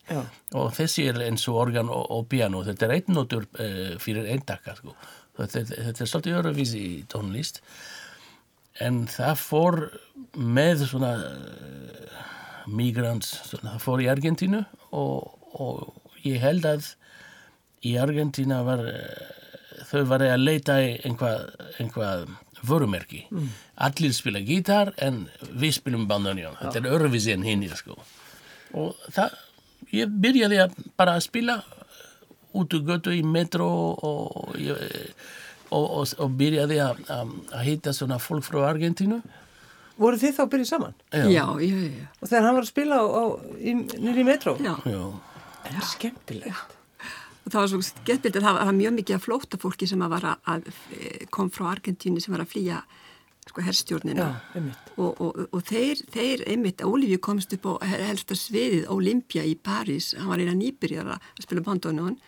og 0.57 0.73
þessi 0.77 1.07
er 1.11 1.21
eins 1.25 1.47
og 1.49 1.59
organ 1.63 1.91
og, 1.93 2.05
og 2.15 2.27
piano, 2.31 2.63
þetta 2.67 2.87
er 2.87 2.95
einn 2.97 3.15
notur 3.17 3.47
uh, 3.47 3.95
fyrir 4.01 4.29
einn 4.29 4.45
takka 4.47 4.75
sko. 4.77 4.95
Þetta, 5.39 5.63
þetta 5.71 6.03
er 6.03 6.11
svolítið 6.11 6.37
öruvísi 6.41 6.79
í 6.83 6.93
tónlist. 7.07 7.61
En 8.83 9.05
það 9.11 9.39
fór 9.39 9.79
með 10.35 10.85
svona 10.91 11.13
uh, 11.23 12.21
migrants, 12.69 13.33
svona, 13.47 13.75
það 13.75 13.83
fór 13.87 14.03
í 14.03 14.09
Argentínu 14.11 14.63
og, 14.99 15.35
og 15.59 16.23
ég 16.25 16.41
held 16.43 16.67
að 16.67 16.93
í 17.87 17.95
Argentína 17.99 18.61
var 18.67 18.83
uh, 18.83 19.37
þau 19.89 20.03
var 20.09 20.23
að 20.25 20.43
leita 20.43 20.77
einhvað, 20.83 21.45
einhvað 21.79 22.27
vörumerki 22.67 23.25
mm. 23.31 23.49
allir 23.87 24.13
spila 24.15 24.41
gítar 24.43 24.93
en 24.97 25.27
við 25.51 25.77
spilum 25.79 26.07
bandanjón 26.09 26.57
þetta 26.59 26.81
er 26.81 26.89
öruvísi 26.95 27.33
en 27.35 27.45
hinn 27.47 27.67
sko. 27.75 27.97
og 28.73 28.95
það 29.15 29.37
ég 29.95 30.15
byrjaði 30.21 30.63
að 30.63 30.79
bara 30.99 31.17
að 31.17 31.27
spila 31.27 31.59
út 32.57 32.73
úr 32.73 32.85
götu 32.85 33.13
í 33.13 33.21
metro 33.25 33.67
og, 33.93 34.55
ég, 34.59 34.79
og, 35.69 35.85
og, 35.85 36.15
og 36.17 36.33
byrjaði 36.39 36.79
að, 36.83 37.03
að, 37.13 37.35
að 37.53 37.67
hitta 37.67 37.93
svona 37.93 38.17
fólk 38.21 38.47
frá 38.47 38.63
Argentínu. 38.71 39.19
Voru 39.99 40.17
þið 40.19 40.35
þá 40.37 40.43
að 40.45 40.51
byrja 40.53 40.69
saman? 40.69 40.97
Já, 41.11 41.25
já, 41.27 41.45
já. 41.61 41.79
já. 41.85 42.05
Og 42.17 42.31
þegar 42.31 42.45
hann 42.47 42.57
var 42.57 42.65
að 42.65 42.71
spila 42.71 42.99
á, 43.03 43.05
á, 43.05 43.23
í, 43.59 43.75
nýri 43.99 44.25
metro? 44.27 44.55
já. 44.63 44.73
Já, 44.87 45.01
En 45.69 45.81
skemmtilegt. 45.83 46.55
Og 46.55 46.78
það 47.51 47.61
var 47.61 47.69
svo 47.73 47.81
skemmtilegt 47.89 48.39
að 48.39 48.47
það 48.47 48.57
var 48.61 48.73
mjög 48.79 48.95
mikið 48.99 49.17
að 49.17 49.25
flóta 49.25 49.59
fólki 49.61 49.87
sem 49.89 50.01
að, 50.05 50.17
að, 50.19 50.33
að 50.53 51.29
kom 51.35 51.51
frá 51.53 51.69
Argentínu 51.73 52.21
sem 52.23 52.33
var 52.35 52.43
að 52.45 52.51
flýja 52.53 52.81
sko 53.49 53.63
herstjórnina. 53.65 54.25
Já, 54.27 54.57
einmitt. 54.59 54.89
Og, 55.01 55.21
og, 55.25 55.39
og 55.55 55.63
þeir, 55.65 56.03
þeir 56.13 56.43
einmitt, 56.51 56.83
Ólífi 56.85 57.17
komst 57.25 57.53
upp 57.55 57.65
á 57.65 57.73
helsta 57.89 58.37
sviðið 58.37 58.89
Olympia 58.93 59.45
í 59.47 59.55
París, 59.57 60.11
hann 60.19 60.29
var 60.29 60.43
eina 60.43 60.53
nýbyrjar 60.57 61.09
að 61.15 61.31
spila 61.41 61.63
bandónun 61.65 62.19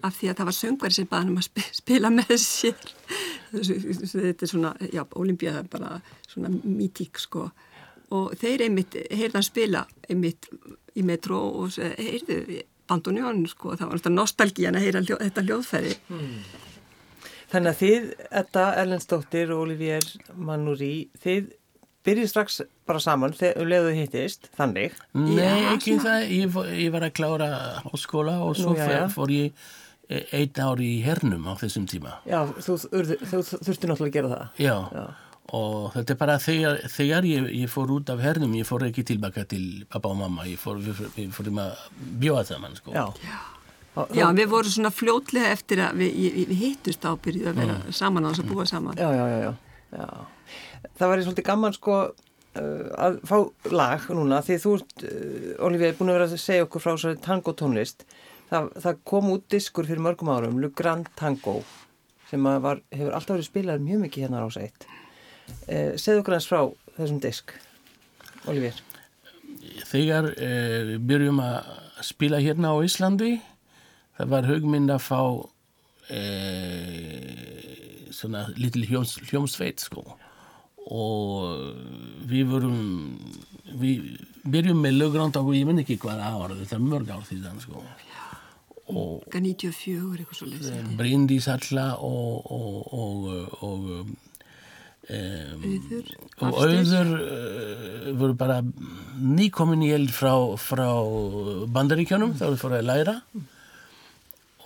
af 0.00 0.14
því 0.16 0.30
að 0.30 0.38
það 0.38 0.48
var 0.48 0.56
söngvari 0.56 0.96
sem 0.96 1.08
baði 1.10 1.20
hann 1.20 1.32
um 1.34 1.40
að 1.42 1.48
sp- 1.50 1.74
spila 1.82 2.10
með 2.14 2.30
sér. 2.40 2.92
Þetta 3.52 4.46
er 4.46 4.48
svona, 4.48 4.70
já, 4.88 5.02
Olympia 5.20 5.58
er 5.60 5.68
bara 5.68 5.98
svona 6.30 6.48
mítík 6.54 7.20
sko. 7.20 7.50
Og 8.16 8.32
þeir 8.40 8.64
einmitt, 8.70 8.96
heyrði 9.10 9.36
hann 9.36 9.46
spila 9.46 9.84
einmitt 10.08 10.48
í 10.96 11.04
metro 11.06 11.42
og 11.60 11.76
heyrðu 11.76 12.40
bandónun 12.90 13.44
sko, 13.50 13.76
það 13.78 13.86
var 13.88 13.96
náttúrulega 14.00 14.16
nostalgían 14.18 14.76
að 14.80 14.84
heyra 14.88 15.02
ljó, 15.06 15.16
þetta 15.22 15.44
hljóðfæri. 15.46 15.94
Þannig 17.50 17.70
að 17.72 17.78
þið, 17.80 18.04
Edda 18.42 18.64
Erlendsdóttir 18.78 19.50
og 19.54 19.64
Olivier 19.64 20.04
Manuri, 20.38 20.92
þið 21.24 21.48
byrjið 22.06 22.28
strax 22.30 22.60
bara 22.88 23.00
saman 23.02 23.34
þegar 23.36 23.66
leiðu 23.68 23.90
hittist, 23.98 24.46
þannig. 24.56 24.94
Nei, 25.18 25.42
Já, 25.42 25.72
ekki 25.74 25.96
svona. 25.96 26.04
það, 26.06 26.30
ég, 26.36 26.58
ég 26.84 26.92
var 26.94 27.06
að 27.08 27.14
klára 27.18 27.48
háskóla 27.84 28.36
og 28.46 28.54
svo 28.58 28.72
Nú, 28.72 28.78
já, 28.78 28.86
já. 28.94 29.02
fór, 29.12 29.32
ég 29.34 29.64
eh, 30.08 30.22
einn 30.38 30.62
ár 30.64 30.80
í 30.86 30.92
hernum 31.04 31.44
á 31.50 31.52
þessum 31.60 31.88
tíma. 31.90 32.14
Já, 32.30 32.44
þú, 32.54 32.78
þú, 32.86 33.02
þú, 33.18 33.42
þú 33.50 33.60
þurfti 33.66 33.90
náttúrulega 33.90 34.08
að 34.10 34.16
gera 34.20 34.32
það. 34.36 34.46
Já, 34.64 34.76
Já. 34.94 35.04
Og 35.56 35.92
þetta 35.94 36.14
er 36.14 36.18
bara 36.20 36.36
þegar, 36.42 36.82
þegar 36.94 37.26
ég, 37.26 37.48
ég 37.62 37.70
fór 37.72 37.90
út 37.96 38.10
af 38.12 38.20
hernum, 38.22 38.52
ég 38.58 38.68
fór 38.68 38.84
ekki 38.86 39.06
tilbaka 39.08 39.46
til 39.50 39.64
pappa 39.90 40.12
og 40.12 40.20
mamma, 40.20 40.46
ég 40.46 40.60
fór, 40.60 40.78
við, 40.82 41.00
við 41.16 41.32
fórum 41.34 41.58
að 41.64 41.88
bjóða 42.22 42.44
saman, 42.52 42.76
sko. 42.78 42.94
Já. 42.94 43.08
Já. 43.26 43.40
Já, 44.14 44.28
við 44.36 44.46
vorum 44.52 44.70
svona 44.70 44.92
fljótlega 44.94 45.50
eftir 45.50 45.80
að 45.82 45.98
við, 45.98 46.12
við, 46.14 46.50
við 46.52 46.60
hittust 46.60 47.02
á 47.02 47.10
byrjuð 47.18 47.48
að 47.50 47.58
vera 47.58 47.94
saman 47.94 48.26
á 48.26 48.30
þess 48.30 48.42
að 48.44 48.52
búa 48.52 48.66
saman. 48.70 49.00
Já, 49.00 49.08
já, 49.16 49.24
já, 49.26 49.38
já, 49.42 49.98
já. 49.98 50.90
Það 51.00 51.10
var 51.10 51.22
svolítið 51.26 51.46
gaman 51.48 51.74
sko 51.74 51.96
uh, 52.06 52.86
að 53.02 53.18
fá 53.26 53.36
lag 53.74 54.06
núna 54.14 54.40
því 54.46 54.58
þú 54.62 54.76
ert, 54.78 54.96
uh, 55.02 55.50
Olivia, 55.66 55.96
búin 55.98 56.12
að 56.12 56.20
vera 56.20 56.28
að 56.30 56.44
segja 56.44 56.68
okkur 56.68 56.84
frá 56.86 56.94
svo 57.02 57.16
tango 57.26 57.56
tónlist. 57.58 58.06
Það, 58.50 58.70
það 58.86 59.02
kom 59.10 59.34
út 59.34 59.50
diskur 59.50 59.90
fyrir 59.90 60.06
mörgum 60.06 60.30
árum, 60.32 60.62
Le 60.62 60.70
Grand 60.74 61.10
Tango, 61.18 61.60
sem 62.30 62.46
að 62.46 62.62
var, 62.64 62.80
hefur 62.94 63.18
alltaf 63.18 63.36
verið 63.36 63.50
spilað 63.50 63.84
mjög 63.84 64.06
mikið 64.06 64.26
hérna 64.26 64.46
á 64.46 64.48
sætt. 64.54 64.86
Uh, 65.70 65.92
segðu 66.00 66.22
okkur 66.22 66.36
hans 66.36 66.48
frá 66.50 66.62
þessum 66.96 67.20
disk, 67.22 67.54
Olivia. 68.50 68.72
Þegar 69.90 70.30
eh, 70.38 70.80
við 70.92 71.06
byrjum 71.10 71.40
að 71.42 71.70
spila 72.06 72.40
hérna 72.40 72.72
á 72.72 72.76
Íslandi, 72.84 73.34
það 74.18 74.32
var 74.34 74.48
hugmynd 74.48 74.92
að 74.94 75.02
fá 75.04 75.20
eh, 76.14 77.40
svona 78.14 78.46
litil 78.58 78.86
hljóms, 78.88 79.16
hljómsveit, 79.30 79.82
sko. 79.84 80.04
Og 80.90 81.74
við 82.30 82.48
vorum, 82.54 82.78
við 83.82 84.14
byrjum 84.48 84.80
með 84.82 84.96
löggrand 85.02 85.38
og 85.40 85.52
ég 85.54 85.68
minn 85.68 85.82
ekki 85.82 85.98
hvað 86.00 86.22
ár, 86.24 86.56
þetta 86.62 86.78
er 86.78 86.86
mörg 86.86 87.12
ár 87.12 87.26
því 87.28 87.42
þann, 87.44 87.60
sko. 87.66 87.84
Og 88.90 89.28
Ga 89.30 89.38
94, 89.38 90.16
eitthvað 90.18 90.38
svo 90.40 90.48
leysið. 90.50 90.88
Bryndís 90.98 91.46
alla 91.52 91.92
og, 92.02 92.48
og, 92.50 92.80
og, 92.96 93.28
og 93.62 94.29
um, 95.10 95.64
Auður, 95.70 96.10
og 96.40 96.58
auður 96.64 97.14
uh, 97.16 98.10
voru 98.20 98.36
bara 98.38 98.60
nýkomin 99.20 99.82
í 99.86 99.90
eld 99.96 100.12
frá, 100.14 100.32
frá 100.60 100.86
bandaríkjónum 101.74 102.36
þá 102.38 102.44
við 102.48 102.60
fórum 102.62 102.78
að 102.78 102.86
læra. 102.90 103.16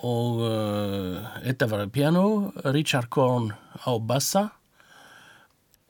Og 0.05 0.43
uh, 0.45 1.23
þetta 1.47 1.71
var 1.71 1.87
piano 1.95 2.27
Richard 2.75 3.09
Korn 3.13 3.53
á 3.85 3.93
bassa. 3.99 4.51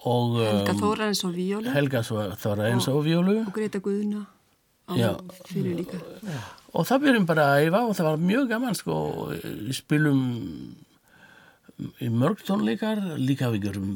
Og 0.04 0.37
Helga 0.38 0.75
um, 0.75 0.80
Þórarins 0.82 1.23
og 1.25 1.32
Víóla 1.32 1.73
Helga 1.73 2.02
Þórarins 2.04 2.88
og 2.92 3.04
Víólu. 3.06 3.38
og 3.46 3.54
Greta 3.56 3.80
Guðna 3.80 4.26
á 4.84 4.92
Já. 5.00 5.11
fyrir 5.49 5.78
líka. 5.80 5.96
og 6.76 6.84
það 6.84 7.06
byrjum 7.06 7.26
bara 7.30 7.46
að 7.54 7.68
æfa 7.70 7.80
og 7.88 7.94
það 7.96 8.08
var 8.11 8.18
mjög 8.20 8.50
gaman 8.50 8.76
sko. 8.76 8.96
Spilum 9.73 10.20
í 12.04 12.11
mörg 12.12 12.44
tónleikar 12.46 13.00
líka 13.16 13.49
við 13.54 13.70
gerum 13.70 13.94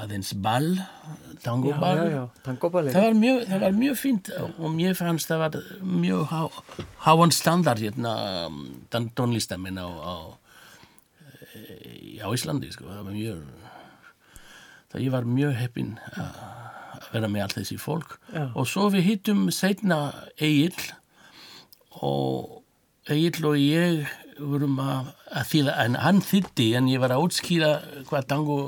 aðeins 0.00 0.32
ball 0.44 0.70
tangoball 1.44 2.90
það 2.92 3.06
var 3.06 3.16
mjög, 3.18 3.40
það 3.48 3.64
var 3.64 3.78
mjög 3.78 3.98
fínt 4.00 4.30
og 4.40 4.68
mér 4.74 4.98
fannst 4.98 5.30
það 5.30 5.44
var 5.44 5.58
mjög 5.80 6.24
há, 6.32 6.42
háan 7.06 7.34
standard 7.34 7.82
hérna 7.82 8.14
þann 8.92 9.10
tónlistamenn 9.16 9.80
á, 9.80 9.88
á, 9.88 10.14
á 12.20 12.28
Íslandi 12.28 12.72
sko. 12.74 12.88
það 12.90 13.04
var 13.08 13.16
mjög 13.16 13.44
það 14.90 15.06
ég 15.06 15.14
var 15.14 15.28
mjög 15.38 15.54
heppin 15.60 15.94
að 16.14 16.40
að 17.00 17.14
vera 17.14 17.30
með 17.30 17.44
allt 17.44 17.58
þessi 17.58 17.78
fólk 17.80 18.16
Já. 18.30 18.44
og 18.54 18.66
svo 18.68 18.88
við 18.94 19.06
hittum 19.08 19.46
setna 19.54 20.00
Egil 20.38 20.74
og 22.06 22.60
Egil 23.10 23.46
og 23.48 23.56
ég 23.58 24.10
vorum 24.40 24.78
að, 24.82 25.10
að 25.36 25.48
þýða, 25.52 25.74
en 25.84 25.98
hann 26.04 26.20
þýtti 26.24 26.68
en 26.78 26.88
ég 26.90 27.02
var 27.02 27.14
að 27.14 27.26
útskýra 27.26 27.70
hvað 28.08 28.28
tango 28.30 28.58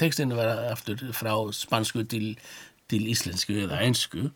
textinu 0.00 0.38
var 0.38 0.64
aftur 0.72 1.02
frá 1.16 1.32
spansku 1.54 2.04
til, 2.08 2.34
til 2.90 3.02
íslensku 3.12 3.56
eða 3.64 3.82
einsku 3.86 4.28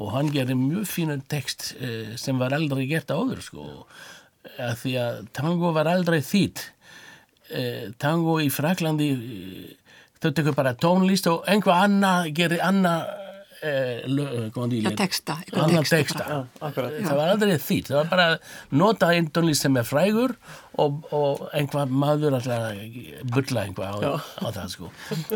og 0.00 0.14
hann 0.14 0.30
gerði 0.32 0.56
mjög 0.58 0.88
fínan 0.88 1.24
text 1.30 1.74
eh, 1.80 2.16
sem 2.20 2.38
var 2.40 2.54
aldrei 2.56 2.86
gert 2.88 3.12
áður 3.12 3.42
sko. 3.44 3.66
Að 4.56 4.76
því 4.82 4.94
að 5.02 5.18
tango 5.36 5.72
var 5.76 5.90
aldrei 5.90 6.20
þýtt 6.24 6.62
eh, 7.52 7.90
tango 8.00 8.38
í 8.40 8.48
Fraklandi 8.52 9.10
eh, 9.12 9.96
þau 10.20 10.30
tekur 10.36 10.56
bara 10.56 10.76
tónlist 10.76 11.28
og 11.30 11.44
einhvað 11.48 11.84
annað 11.86 12.30
gerir 12.36 12.64
annað 12.64 13.19
eh, 13.62 14.00
lög, 14.08 14.56
Já, 14.80 14.90
texta, 14.96 15.36
eitthvað 15.40 15.64
annan 15.64 15.84
texta 15.84 16.00
texta. 16.00 16.24
Já, 16.28 16.66
akkurat. 16.68 16.96
það 17.04 17.20
var 17.20 17.32
aldrei 17.34 17.54
þýtt, 17.58 17.90
það 17.90 17.98
var 17.98 18.10
bara 18.10 18.26
að 18.30 18.36
nota 18.82 19.10
einn 19.14 19.28
tónlist 19.34 19.66
sem 19.66 19.76
er 19.80 19.86
frægur 19.88 20.34
og, 20.80 21.04
og 21.16 21.44
einhvað 21.56 21.94
maður 22.02 22.38
alltaf 22.38 22.66
að 22.70 23.30
bulla 23.34 23.66
einhvað 23.66 24.06
á, 24.06 24.12
á 24.16 24.48
það 24.48 24.74
sko. 24.74 24.90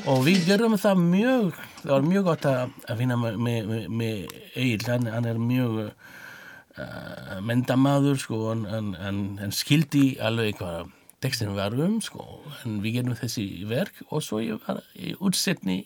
Og 0.05 0.25
við 0.27 0.49
gerum 0.49 0.77
það 0.81 1.05
mjög 1.05 1.63
það 1.85 1.95
var 1.95 2.11
mjög 2.11 2.27
gott 2.31 2.51
að, 2.51 2.77
finna 2.99 3.21
með, 3.21 3.41
með, 3.49 3.73
með, 4.03 4.37
Egil, 4.55 4.85
hann, 4.89 5.09
hann 5.13 5.31
er 5.31 5.41
mjög 5.41 5.81
uh, 5.85 7.41
mendamaður 7.45 8.21
sko 8.25 8.43
en, 8.55 8.67
en, 8.67 8.93
en, 8.99 9.25
en 9.45 9.55
skildi 9.55 10.15
alveg 10.23 10.61
hvað 10.61 10.93
textinu 11.25 11.57
var 11.57 11.75
um 11.81 11.99
sko. 12.05 12.25
En 12.65 12.81
við 12.85 12.99
gerum 12.99 13.19
þessi 13.19 13.47
verk 13.69 14.03
og 14.11 14.25
svo 14.25 14.43
ég 14.45 14.61
var 14.67 14.83
í 14.95 15.15
útsetni 15.25 15.83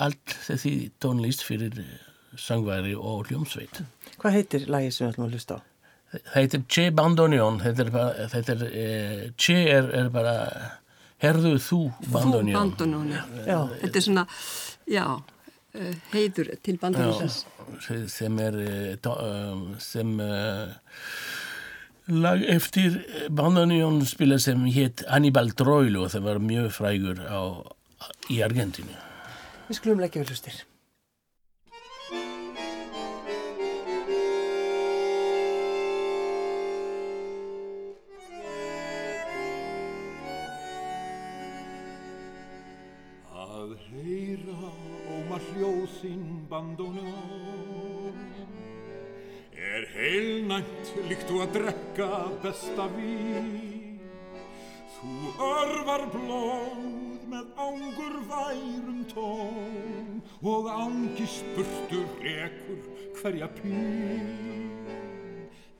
allt 0.00 0.34
þessi 0.46 0.90
tónlist 1.00 1.42
fyrir 1.46 1.76
sangværi 2.36 2.94
og 2.98 3.28
hljómsveit 3.30 3.82
Hvað 4.18 4.32
heitir 4.38 4.64
lagið 4.66 4.92
sem 4.96 5.06
við 5.06 5.12
ætlum 5.14 5.26
að 5.28 5.34
hlusta 5.36 5.58
á? 5.58 5.60
Það 6.14 6.34
heitir 6.38 6.64
Che 6.70 6.84
Bandonion, 6.94 7.60
þetta 7.60 7.82
er 7.84 7.90
bara, 7.90 8.26
þetta 8.30 8.52
er, 8.54 8.64
eh, 8.70 9.22
Che 9.36 9.56
er, 9.70 9.88
er 9.98 10.08
bara, 10.14 10.34
herðu 11.22 11.54
þú 11.58 11.78
Þú 12.04 12.10
Bandonion. 12.12 12.58
bandonóni. 12.60 13.18
Já. 13.46 13.58
Þetta 13.82 13.96
er 13.98 14.04
svona, 14.06 14.26
já, 14.86 15.04
uh, 15.74 15.94
heiður 16.12 16.52
til 16.62 16.78
bandonósins. 16.78 17.44
sem- 17.86 18.08
sem 18.08 18.38
er, 18.38 18.54
eh, 18.60 18.96
sem 19.78 20.20
uh, 20.20 20.68
lag 22.08 22.42
eftir 22.46 23.00
Bandonion 23.30 24.04
spila 24.06 24.38
sem 24.38 24.64
hétt 24.66 25.02
Hannibal 25.08 25.50
Troilo 25.56 26.04
og 26.04 26.10
það 26.14 26.22
var 26.28 26.38
mjög 26.38 26.70
frægur 26.70 27.18
á, 27.26 27.40
í 28.30 28.38
Argentínu. 28.44 28.94
Við 29.64 29.78
skulum 29.78 30.00
leggja 30.02 30.20
við 30.20 30.30
hlustir. 30.34 30.56
Að 43.32 43.72
heyra 43.86 44.72
óma 45.14 45.38
hljóðinn 45.46 46.44
bandónum 46.50 48.20
Er 49.56 49.88
heilnæmt 49.94 50.92
líkt 51.08 51.24
þú 51.30 51.40
að 51.46 51.56
drekka 51.56 52.10
besta 52.44 52.90
vín 52.98 53.48
Þú 54.98 55.16
örvar 55.48 56.08
blóð 56.12 57.13
með 57.34 57.46
ángur 57.58 58.16
værum 58.30 59.02
tón 59.10 60.20
Og 60.42 60.68
ángist 60.70 61.46
burtu 61.56 62.04
rekur 62.22 62.80
hverja 63.18 63.48
pín 63.58 64.54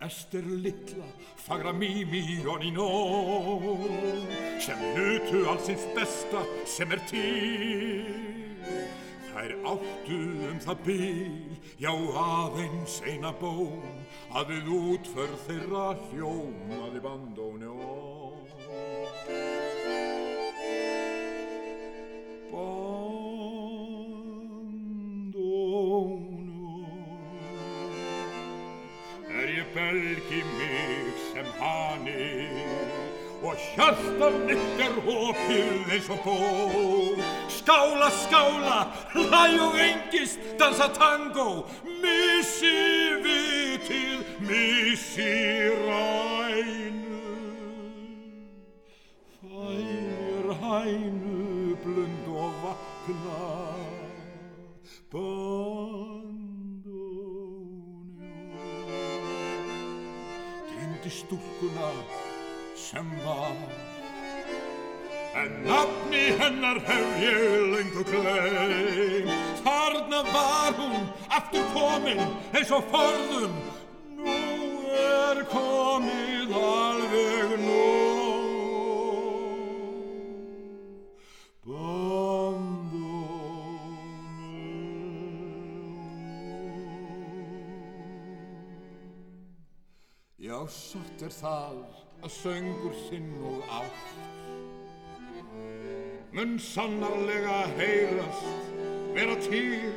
Ester 0.05 0.45
litla, 0.45 1.07
fagra 1.47 1.73
Mimi 1.73 2.43
og 2.45 2.59
Nino 2.61 2.89
sem 4.61 4.83
nutu 4.93 5.47
allsins 5.49 5.87
besta 5.97 6.43
sem 6.69 6.93
er 6.93 7.01
til. 7.09 8.05
Þær 9.31 9.55
áttu 9.73 10.19
um 10.51 10.61
það 10.61 10.83
bil, 10.85 11.57
já 11.81 11.93
aðeins 12.21 13.01
eina 13.09 13.33
bón, 13.41 14.05
að 14.37 14.53
við 14.53 14.73
útförð 14.77 15.39
þeirra 15.47 15.87
hljómaði 16.11 17.05
bandónjó. 17.09 17.79
Bandónjó, 17.79 18.04
hjarta 34.25 34.39
mitt 34.47 34.81
er 34.81 34.97
opið 35.05 35.93
eins 35.93 36.09
og 36.11 36.19
bó. 36.25 36.37
Skála, 37.49 38.11
skála, 38.11 38.87
hlæg 39.13 39.61
og 39.61 39.75
engist, 39.81 40.39
dansa 40.59 40.89
tango, 40.95 41.65
missi 42.03 43.15
vitið, 43.25 44.25
missi 44.41 45.69
rænu. 45.85 47.23
Fær 49.41 50.47
hænu 50.63 51.77
blund 51.85 52.27
og 52.29 52.53
vakna, 52.63 53.45
bandónjó. 55.13 56.35
Týndi 60.69 61.11
stúlkuna 61.11 61.91
sem 62.75 63.09
var 63.25 63.84
En 65.35 65.51
nafni 65.67 66.25
hennar 66.39 66.79
hef 66.87 67.09
ég 67.19 67.63
lengur 67.73 68.05
gleym 68.07 69.31
Þarna 69.65 70.21
var 70.31 70.73
hún 70.79 71.09
aftur 71.29 71.65
komin 71.75 72.21
eins 72.53 72.71
og 72.77 72.85
forðum. 72.93 73.55
Nú 74.15 74.37
er 74.95 75.41
komið 75.51 76.55
alveg 76.61 77.55
nóg. 77.65 78.45
Bandónum 81.65 82.95
Já, 90.39 90.59
satt 90.69 91.27
er 91.27 91.35
það 91.41 91.83
að 92.23 92.31
söngur 92.39 92.95
þinn 93.09 93.33
og 93.49 93.59
átt 93.81 94.09
mun 96.35 96.59
sannarlega 96.59 97.59
heyrast 97.79 98.71
vera 99.15 99.37
til. 99.39 99.93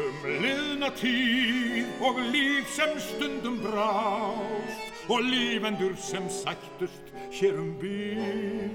Um 0.00 0.24
liðna 0.42 0.88
tíð 0.96 2.00
og 2.02 2.22
líf 2.32 2.70
sem 2.72 2.96
stundum 2.98 3.60
brást 3.62 5.12
og 5.12 5.28
lífendur 5.28 5.92
sem 6.00 6.24
sættust 6.32 7.12
hér 7.36 7.60
um 7.60 7.74
bíl. 7.82 8.72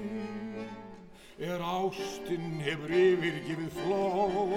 Er 1.40 1.58
ástinn 1.58 2.60
hefur 2.62 2.94
yfirgifið 2.94 3.70
flóð 3.82 4.54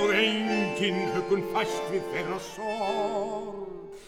og 0.00 0.12
enginn 0.16 1.00
hugun 1.12 1.44
fæst 1.52 1.90
við 1.92 2.12
þeirra 2.14 2.44
sorg. 2.48 3.98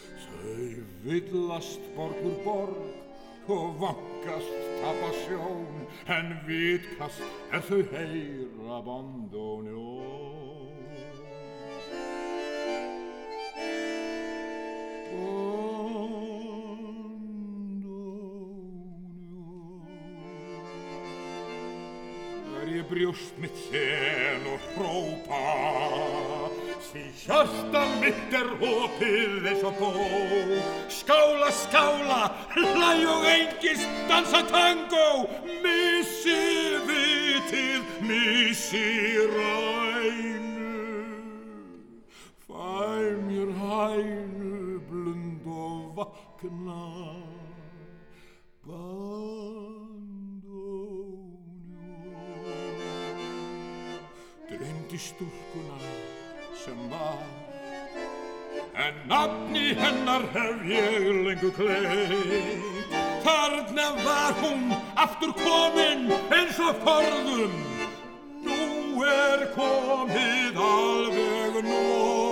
Þau 0.41 0.85
villast 1.05 1.91
borgur 1.99 2.39
borg 2.47 3.06
og 3.49 3.81
vankast 3.81 4.51
tapa 4.83 5.11
sjón 5.23 5.87
en 6.11 6.33
vitkast 6.47 7.23
er 7.55 7.63
þau 7.69 7.83
heyra 7.93 8.81
bandónjó 8.87 9.85
Bandónjó 15.13 15.67
Er 22.57 22.69
ég 22.75 22.89
brjóst 22.91 23.39
mitt 23.39 23.57
sen 23.69 24.43
og 24.51 24.61
hrópa 24.75 26.36
Því 26.87 27.03
hjarta 27.19 27.81
mitt 27.99 28.35
er 28.37 28.47
opið 28.63 29.47
eins 29.51 29.65
og 29.67 29.75
bó. 29.81 29.89
Skála, 30.93 31.51
skála, 31.51 32.21
hlæ 32.55 32.93
og 33.11 33.27
engist, 33.27 33.91
dansa 34.07 34.41
tango. 34.47 35.27
Missi 35.65 36.39
vitið, 36.87 37.83
missi 38.07 38.87
rænu 39.35 40.47
Fæ 42.47 42.79
mér 43.27 43.51
hænu 43.61 44.79
blund 44.89 45.47
og 45.47 45.79
vakna. 45.99 46.85
Bandónjó. 48.67 49.57
Dreymdi 54.51 54.99
stúlkuna 54.99 55.76
sem 56.67 56.91
var. 56.91 57.19
En 58.85 58.95
nafni 59.09 59.67
hennar 59.83 60.25
hef 60.35 60.65
ég 60.71 61.07
lengur 61.27 61.53
kleið 61.59 62.15
Þarna 63.27 63.87
var 64.07 64.35
hún 64.43 64.75
aftur 65.05 65.33
komin 65.45 66.07
eins 66.39 66.61
og 66.69 66.85
forðum. 66.85 67.57
Nú 68.47 69.07
er 69.15 69.49
komið 69.57 70.63
alveg 70.69 71.61
nóg 71.71 72.26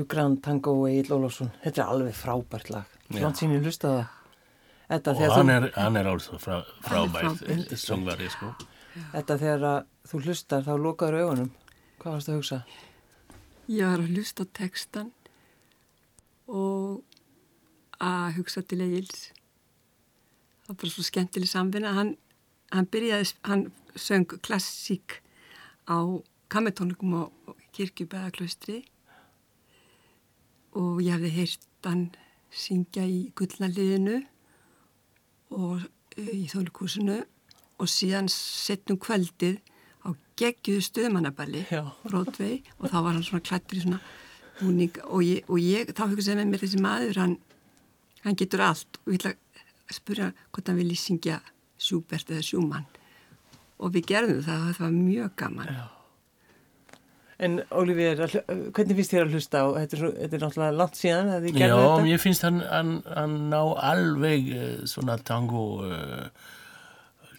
Lugran 0.00 0.38
Tango 0.42 0.74
og 0.80 0.88
Egil 0.90 1.12
Ólafsson 1.18 1.52
þetta 1.64 1.84
er 1.84 1.92
alveg 1.94 2.16
frábært 2.16 2.70
lag 2.72 2.96
Já. 3.10 3.20
langt 3.22 3.40
sín 3.40 3.52
ég 3.54 3.62
hlusta 3.66 3.92
það 3.92 4.16
þetta 4.90 5.14
Og 5.14 5.32
hann 5.36 5.50
er, 5.54 5.68
hann 5.76 5.96
er 6.00 6.08
also 6.10 6.38
frá, 6.42 6.60
frábært 6.82 7.40
frábær. 7.44 7.76
söngvari, 7.78 8.30
sko. 8.32 8.54
þetta 9.12 9.36
þegar 9.38 9.66
að 9.70 9.80
þú 10.10 10.22
hlustar 10.24 10.64
þá 10.66 10.72
lokaður 10.82 11.20
augunum 11.24 11.50
hvað 12.00 12.16
varst 12.16 12.30
að 12.32 12.38
hugsa? 12.40 12.58
Ég 13.70 13.86
var 13.86 14.00
að 14.02 14.14
hlusta 14.16 14.42
á 14.42 14.52
textan 14.56 15.10
og 16.48 17.02
að 18.00 18.38
hugsa 18.38 18.62
til 18.66 18.80
Egil's. 18.82 19.28
Það 20.64 20.72
var 20.72 20.78
bara 20.80 20.92
svo 20.94 21.04
skemmtileg 21.06 21.50
samvinna. 21.50 21.92
Hann, 21.94 22.14
hann 22.72 22.88
byrjaði, 22.90 23.34
hann 23.46 23.66
söng 23.94 24.26
klassík 24.42 25.20
á 25.86 25.98
kammetónleikum 26.50 27.14
á 27.20 27.22
kirkjubæðaklaustri 27.76 28.80
og 30.78 31.00
ég 31.02 31.16
hefði 31.16 31.32
heyrt 31.34 31.66
hann 31.86 32.04
syngja 32.50 33.06
í 33.06 33.30
gullnaliðinu 33.38 34.20
og 35.56 35.82
eh, 36.16 36.32
í 36.34 36.46
þólikúsinu 36.50 37.20
og 37.80 37.90
síðan 37.90 38.28
setnum 38.30 38.98
kvöldið 39.00 39.60
á 40.06 40.14
geggjuðu 40.40 40.84
stuðmannaballi 40.84 41.64
Já. 41.70 41.82
Broadway 42.04 42.60
og 42.78 42.90
þá 42.90 42.98
var 42.98 43.14
hann 43.14 43.26
svona 43.26 43.46
klættur 43.46 43.80
í 43.80 43.84
svona 43.84 44.00
búning. 44.60 44.98
Og 45.08 45.24
ég, 45.24 45.46
og 45.48 45.60
ég 45.62 45.92
þá 45.96 46.04
hugsaði 46.08 46.40
með 46.40 46.52
mér 46.52 46.64
þessi 46.64 46.82
maður 46.84 47.22
hann, 47.22 47.36
hann 48.24 48.38
getur 48.38 48.64
allt. 48.66 49.00
Og 49.04 49.14
ég 49.14 49.22
ætla 49.22 49.34
að 49.34 49.96
spura 49.96 50.32
hvort 50.50 50.70
hann 50.70 50.80
vilji 50.80 50.98
syngja 51.00 51.40
Schubert 51.80 52.28
eða 52.28 52.44
Schumann. 52.44 52.88
Og 53.80 53.94
við 53.94 54.10
gerðum 54.12 54.42
það 54.44 54.66
og 54.66 54.76
það 54.76 54.84
var 54.84 54.98
mjög 54.98 55.32
gaman. 55.40 55.72
Já. 55.72 55.99
En 57.40 57.58
hlu- 57.72 58.72
hvernig 58.76 58.96
finnst 58.98 59.12
þér 59.14 59.22
að 59.24 59.34
hlusta 59.36 59.60
á 59.64 59.66
þetta 59.78 59.96
er, 59.96 60.00
svo, 60.02 60.10
þetta 60.20 60.36
er 60.36 60.42
náttúrulega 60.44 60.76
langt 60.76 60.98
síðan 61.00 61.30
að 61.32 61.44
þið 61.46 61.54
Já, 61.54 61.60
gerðu 61.62 61.82
þetta. 61.84 62.06
mér 62.08 62.18
finnst 62.24 62.44
hann, 62.44 62.58
hann, 62.68 62.90
hann 63.16 63.36
ná 63.52 63.60
alveg 63.90 64.50
uh, 64.52 64.72
svona 64.92 65.16
tango 65.24 65.62
uh, 65.86 66.26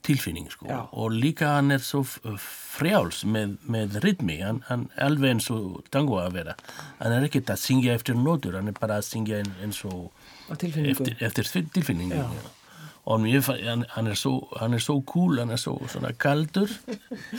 tilfinning 0.01 0.47
sko. 0.49 0.65
Já. 0.65 0.79
og 0.97 1.11
líka 1.13 1.51
hann 1.59 1.69
er 1.75 1.83
svo 1.85 2.01
frjáls 2.41 3.19
með, 3.29 3.57
með 3.69 3.99
rytmi, 4.01 4.39
hann, 4.41 4.63
hann 4.71 4.87
alveg 4.97 5.35
eins 5.35 5.51
og 5.53 5.83
tango 5.93 6.17
að 6.23 6.39
vera. 6.39 6.55
Hann 6.97 7.13
er 7.19 7.27
ekkert 7.27 7.51
að 7.53 7.61
syngja 7.61 7.93
eftir 7.99 8.17
nótur, 8.17 8.57
hann 8.57 8.71
er 8.71 8.77
bara 8.79 8.97
að 8.97 9.05
syngja 9.11 9.43
eins 9.61 9.83
og 9.85 10.09
eftir, 10.55 11.13
eftir 11.21 11.51
tilfinningu 11.77 12.17
Já. 12.17 12.25
Og 13.05 13.23
fa- 13.41 13.57
hann, 13.65 13.85
hann, 13.95 14.07
er 14.07 14.15
svo, 14.19 14.47
hann 14.59 14.73
er 14.77 14.79
svo 14.83 14.99
cool, 15.09 15.39
hann 15.41 15.49
er 15.49 15.57
svo 15.57 15.73
svona 15.89 16.11
kaldur. 16.13 16.69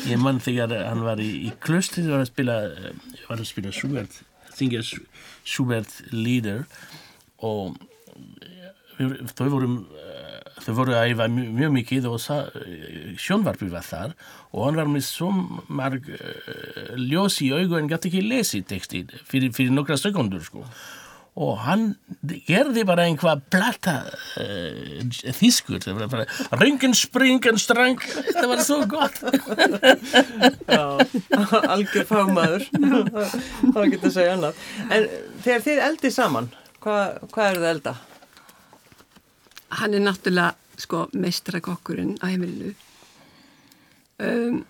Ég 0.08 0.18
mann 0.18 0.40
þegar 0.42 0.72
hann 0.88 1.04
var 1.06 1.20
í, 1.22 1.28
í 1.46 1.52
klustri 1.62 2.02
var 2.08 2.24
að 2.24 2.32
spila 2.32 2.56
eh, 2.66 2.92
var 3.28 3.38
að 3.38 3.46
spila 3.52 3.70
Schubert 3.72 4.22
syngja 4.52 4.82
Sch- 4.84 5.06
Schubert 5.48 5.88
Leader 6.12 6.64
og 7.40 7.76
við, 8.98 9.14
þau 9.38 9.46
voru 9.54 9.68
eh, 10.02 10.40
þau 10.66 10.74
voru 10.80 10.96
að 10.98 11.12
æfa 11.14 11.28
mjög, 11.32 11.52
mjög 11.60 11.72
mikið 11.78 12.08
og 12.10 12.18
sjónvarpi 13.22 13.70
var 13.72 13.86
þar. 13.86 14.12
Og 14.52 14.66
hann 14.66 14.76
var 14.82 14.90
með 14.90 15.06
svo 15.06 15.30
marg 15.72 16.10
ljós 16.98 17.38
í 17.46 17.52
augu 17.54 17.78
en 17.78 17.88
gæti 17.90 18.10
ekki 18.10 18.26
lesið 18.26 18.66
textið 18.74 19.14
fyrir, 19.30 19.54
fyrir 19.56 19.72
nokkra 19.78 19.96
sekundur 19.98 20.42
sko 20.44 20.66
og 21.32 21.54
hann 21.64 21.84
gerði 22.44 22.82
bara 22.84 23.06
einhvað 23.08 23.40
plata 23.52 23.94
uh, 24.40 25.00
þýskur 25.38 25.80
það 25.80 26.02
var 26.02 26.10
bara 26.12 26.58
ringen, 26.60 26.92
springen, 26.96 27.60
strang. 27.60 28.00
Það 28.28 28.48
var 28.50 28.64
svo 28.66 28.80
gott. 28.90 29.20
Já, 30.68 30.84
algjör 31.72 32.08
fagmaður 32.10 32.68
það 32.76 33.12
var 33.16 33.84
ekki 33.86 34.02
að 34.02 34.16
segja 34.18 34.36
annað. 34.36 34.64
En 34.88 35.08
þegar 35.44 35.68
þið 35.68 35.84
eldið 35.88 36.16
saman 36.18 36.50
hvað, 36.82 37.22
hvað 37.32 37.52
eru 37.52 37.62
það 37.64 37.70
elda? 37.76 37.94
hann 39.72 39.94
er 39.96 40.02
náttúrulega 40.04 40.80
sko 40.80 41.06
meistarakokkurinn 41.16 42.18
á 42.20 42.28
heimilinu. 42.28 42.74
Um, 44.22 44.64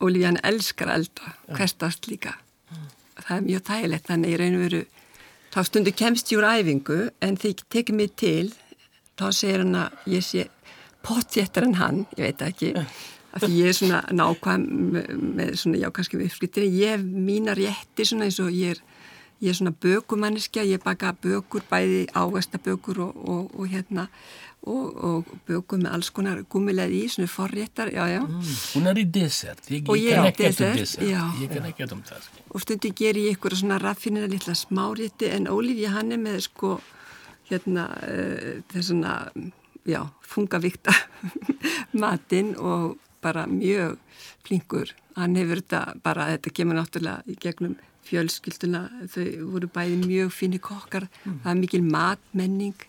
og 0.00 0.10
líka 0.12 0.32
hann 0.32 0.42
elskar 0.44 0.90
elda 0.92 1.36
hverstast 1.46 2.08
líka 2.10 2.34
það 3.16 3.36
er 3.36 3.44
mjög 3.46 3.62
þægilegt 3.68 4.10
þannig 4.10 4.34
í 4.34 4.38
raun 4.40 4.56
og 4.58 4.64
veru 4.66 4.80
þá 5.56 5.62
stundu 5.64 5.92
kemst 5.96 6.28
ég 6.28 6.40
úr 6.42 6.44
æfingu 6.52 6.96
en 7.24 7.36
því 7.40 7.50
tekið 7.72 7.96
mig 7.96 8.10
til. 8.20 8.50
Þá 9.16 9.26
segir 9.32 9.62
hann 9.62 9.78
að 9.80 10.10
ég 10.12 10.24
sé 10.24 10.42
pottjættar 11.06 11.64
en 11.64 11.78
hann, 11.80 12.02
ég 12.18 12.26
veit 12.26 12.42
ekki. 12.44 12.72
Af 13.36 13.44
því 13.44 13.54
ég 13.62 13.70
er 13.70 13.76
svona 13.76 14.02
nákvæm 14.12 14.66
með, 15.36 15.54
svona, 15.60 15.80
já 15.80 15.88
kannski 15.96 16.20
við 16.20 16.28
uppflyttir 16.30 16.68
ég 16.68 16.94
hef 16.96 17.02
mína 17.04 17.56
rétti 17.56 18.04
svona 18.08 18.28
eins 18.28 18.40
og 18.44 18.52
ég 18.52 18.76
er 18.76 18.82
ég 19.40 19.52
er 19.52 19.56
svona 19.58 19.74
bökumanniska, 19.82 20.64
ég 20.64 20.82
baka 20.84 21.12
bökur 21.22 21.64
bæði 21.70 22.06
ávæstabökur 22.16 23.00
og, 23.04 23.16
og, 23.28 23.50
og 23.58 23.68
hérna 23.68 24.06
og, 24.66 25.04
og 25.04 25.32
bökur 25.46 25.80
með 25.82 25.92
alls 25.94 26.10
konar 26.14 26.40
gummileð 26.50 26.94
í 26.96 27.02
svona 27.12 27.30
forréttar, 27.30 27.92
já 27.94 28.06
já 28.10 28.22
hún 28.24 28.88
er 28.90 28.98
í 28.98 29.04
dessert 29.04 29.70
ég, 29.70 29.84
ég 29.84 30.02
ég 30.02 30.16
kann 30.16 30.24
er 30.24 30.30
ekkert 30.32 30.60
um 30.60 30.72
dessert, 30.72 30.80
dessert 30.80 31.08
já. 31.10 31.22
ég 31.42 31.52
kann 31.52 31.68
ekkert 31.70 31.94
um 31.94 32.02
það 32.06 32.24
sko. 32.26 32.44
og 32.50 32.64
stundi 32.64 32.92
ger 32.96 33.20
ég 33.20 33.36
ykkur 33.36 33.56
svona 33.56 33.78
raffinina 33.82 34.30
litla 34.30 34.54
smárétti 34.54 35.30
en 35.30 35.50
Ólífi 35.52 35.86
hann 35.92 36.12
er 36.12 36.22
með 36.22 36.40
sko 36.48 36.78
hérna 37.50 37.90
uh, 38.02 38.62
þessuna 38.72 39.18
já, 39.86 40.02
þungavíkta 40.32 40.94
matinn 42.02 42.56
og 42.56 42.96
bara 43.22 43.46
mjög 43.46 43.98
flinkur 44.46 44.94
hann 45.16 45.36
hefur 45.38 45.62
þetta 45.62 45.82
bara, 46.04 46.30
þetta 46.34 46.54
kemur 46.56 46.78
náttúrulega 46.78 47.24
í 47.26 47.36
gegnum 47.40 47.76
fjölskylduna. 48.06 48.84
Þau 49.10 49.24
voru 49.50 49.70
bæði 49.72 49.96
mjög 50.04 50.34
finni 50.34 50.60
kokkar 50.62 51.08
það 51.24 51.50
er 51.52 51.58
mikil 51.62 51.82
matmenning 51.86 52.86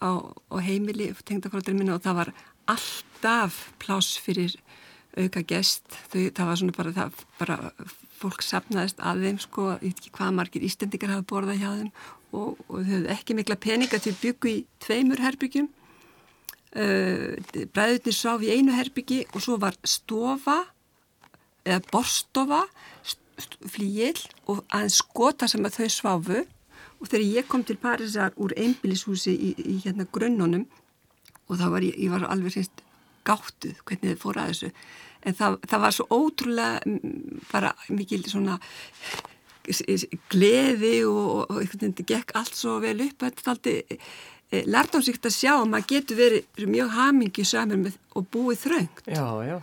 á, 0.00 0.10
á 0.24 0.56
heimili 0.64 1.10
tengdafólkdur 1.26 1.76
minna 1.76 1.98
og 1.98 2.04
það 2.04 2.20
var 2.22 2.32
alltaf 2.70 3.60
pláss 3.82 4.16
fyrir 4.22 4.56
auka 5.14 5.44
gest, 5.46 5.84
þau, 6.10 6.30
það 6.34 6.48
var 6.48 6.58
svona 6.58 6.74
bara, 6.74 6.92
það, 6.94 7.22
bara 7.38 7.56
fólk 8.18 8.42
sapnaðist 8.42 9.00
að 9.04 9.24
þeim 9.28 9.38
sko, 9.42 9.68
ég 9.76 9.92
veit 9.92 10.00
ekki 10.00 10.12
hvað 10.16 10.36
margir 10.40 10.66
ístendingar 10.66 11.12
hafa 11.14 11.26
borðað 11.30 11.60
hjá 11.60 11.70
þeim 11.70 11.90
og, 12.34 12.64
og 12.66 12.80
þau 12.80 12.88
höfðu 12.88 13.10
ekki 13.14 13.36
mikla 13.38 13.58
peninga 13.62 14.00
til 14.02 14.14
byggu 14.18 14.50
í 14.50 14.56
tveimur 14.82 15.22
herbyggjum 15.22 15.68
uh, 16.80 17.66
bræðurnir 17.76 18.16
sáf 18.16 18.42
í 18.42 18.50
einu 18.56 18.74
herbyggi 18.74 19.20
og 19.30 19.44
svo 19.44 19.58
var 19.62 19.78
stofa 19.86 20.64
eða 21.64 21.80
borstofa 21.90 22.62
flíil 23.70 24.18
og 24.46 24.62
aðeins 24.68 25.00
skota 25.02 25.48
sem 25.50 25.64
að 25.66 25.80
þau 25.80 25.88
sváfu. 25.92 26.42
Og 27.02 27.10
þegar 27.10 27.26
ég 27.26 27.48
kom 27.50 27.64
til 27.66 27.76
Parísar 27.80 28.36
úr 28.40 28.54
einbílishúsi 28.56 29.34
í, 29.34 29.50
í 29.58 29.76
hérna 29.84 30.06
grunnunum 30.12 30.64
og 31.50 31.58
þá 31.60 31.66
var 31.74 31.84
ég, 31.84 31.96
ég 32.00 32.12
var 32.12 32.24
alveg 32.30 32.54
semst 32.54 32.84
gáttuð 33.26 33.80
hvernig 33.84 34.14
þið 34.14 34.22
fór 34.22 34.40
að 34.40 34.52
þessu. 34.52 34.70
En 35.24 35.36
það, 35.36 35.58
það 35.68 35.82
var 35.84 35.96
svo 35.96 36.06
ótrúlega 36.12 36.94
bara 37.50 37.72
mikil 37.88 38.22
svona 38.28 38.58
gleði 40.32 40.96
og, 41.08 41.20
og, 41.24 41.42
og 41.48 41.60
einhvern 41.60 41.80
veginn 41.80 41.94
þetta 41.96 42.08
gekk 42.12 42.34
allt 42.40 42.58
svo 42.58 42.78
vel 42.84 42.98
upp. 43.06 43.24
Þetta 43.24 43.44
er 43.44 43.52
aldrei 43.54 43.76
e, 44.54 44.64
lærtámsíkt 44.68 45.28
að 45.28 45.36
sjá 45.38 45.52
að 45.56 45.70
maður 45.72 45.90
getur 45.94 46.20
verið 46.20 46.66
mjög 46.76 46.92
hamingi 46.98 47.46
samir 47.48 47.80
með 47.80 48.00
og 48.14 48.28
búið 48.32 48.60
þröngt. 48.66 49.06
Já, 49.08 49.24
já, 49.48 49.56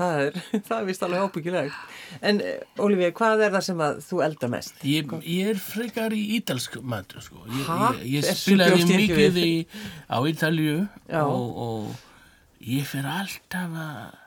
það 0.00 0.22
er, 0.24 0.38
það 0.68 0.76
er 0.78 0.86
vist 0.88 1.04
alveg 1.06 1.26
ábyggilegt. 1.26 1.96
En 2.26 2.40
Ólífi, 2.80 3.10
hvað 3.18 3.44
er 3.46 3.54
það 3.56 3.66
sem 3.68 3.82
að 3.86 4.00
þú 4.06 4.22
elda 4.26 4.50
mest? 4.52 4.80
Ég, 4.88 5.12
ég 5.26 5.52
er 5.54 5.60
frekar 5.62 6.16
í 6.16 6.22
ítalsk 6.38 6.80
matur 6.82 7.24
sko. 7.24 7.44
ég, 7.50 7.68
ég, 7.68 8.16
ég 8.16 8.40
spilaði 8.40 8.80
ég 8.84 8.94
mikið 9.04 9.38
í, 9.42 9.52
á 10.08 10.18
Ítalju 10.30 10.80
og, 11.20 11.60
og 11.66 12.66
ég 12.66 12.88
fer 12.88 13.06
alltaf 13.08 13.78
að, 13.84 14.18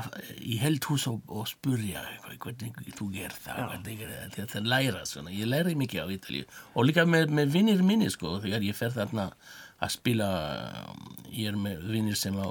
að 0.00 0.10
í 0.40 0.58
heldhús 0.62 1.06
og, 1.10 1.22
og 1.28 1.48
spurja 1.50 2.04
hvernig 2.40 2.76
þú 2.98 3.10
ger 3.14 3.34
það? 3.34 3.64
Hvernig 3.74 4.04
er 4.06 4.34
þetta 4.36 4.64
læra 4.66 5.06
svona. 5.08 5.32
Ég 5.34 5.50
læri 5.50 5.76
mikið 5.78 6.04
á 6.04 6.08
Ítalju 6.16 6.46
og 6.74 6.86
líka 6.88 7.06
með, 7.08 7.32
með 7.36 7.56
vinnir 7.56 7.82
minni 7.86 8.10
sko 8.12 8.38
þegar 8.42 8.66
ég 8.66 8.78
fer 8.78 8.94
þarna 8.96 9.30
að 9.80 9.94
spila 9.94 10.28
ég 11.32 11.54
er 11.54 11.56
með 11.56 11.88
vinnir 11.88 12.18
sem 12.20 12.36
á 12.36 12.48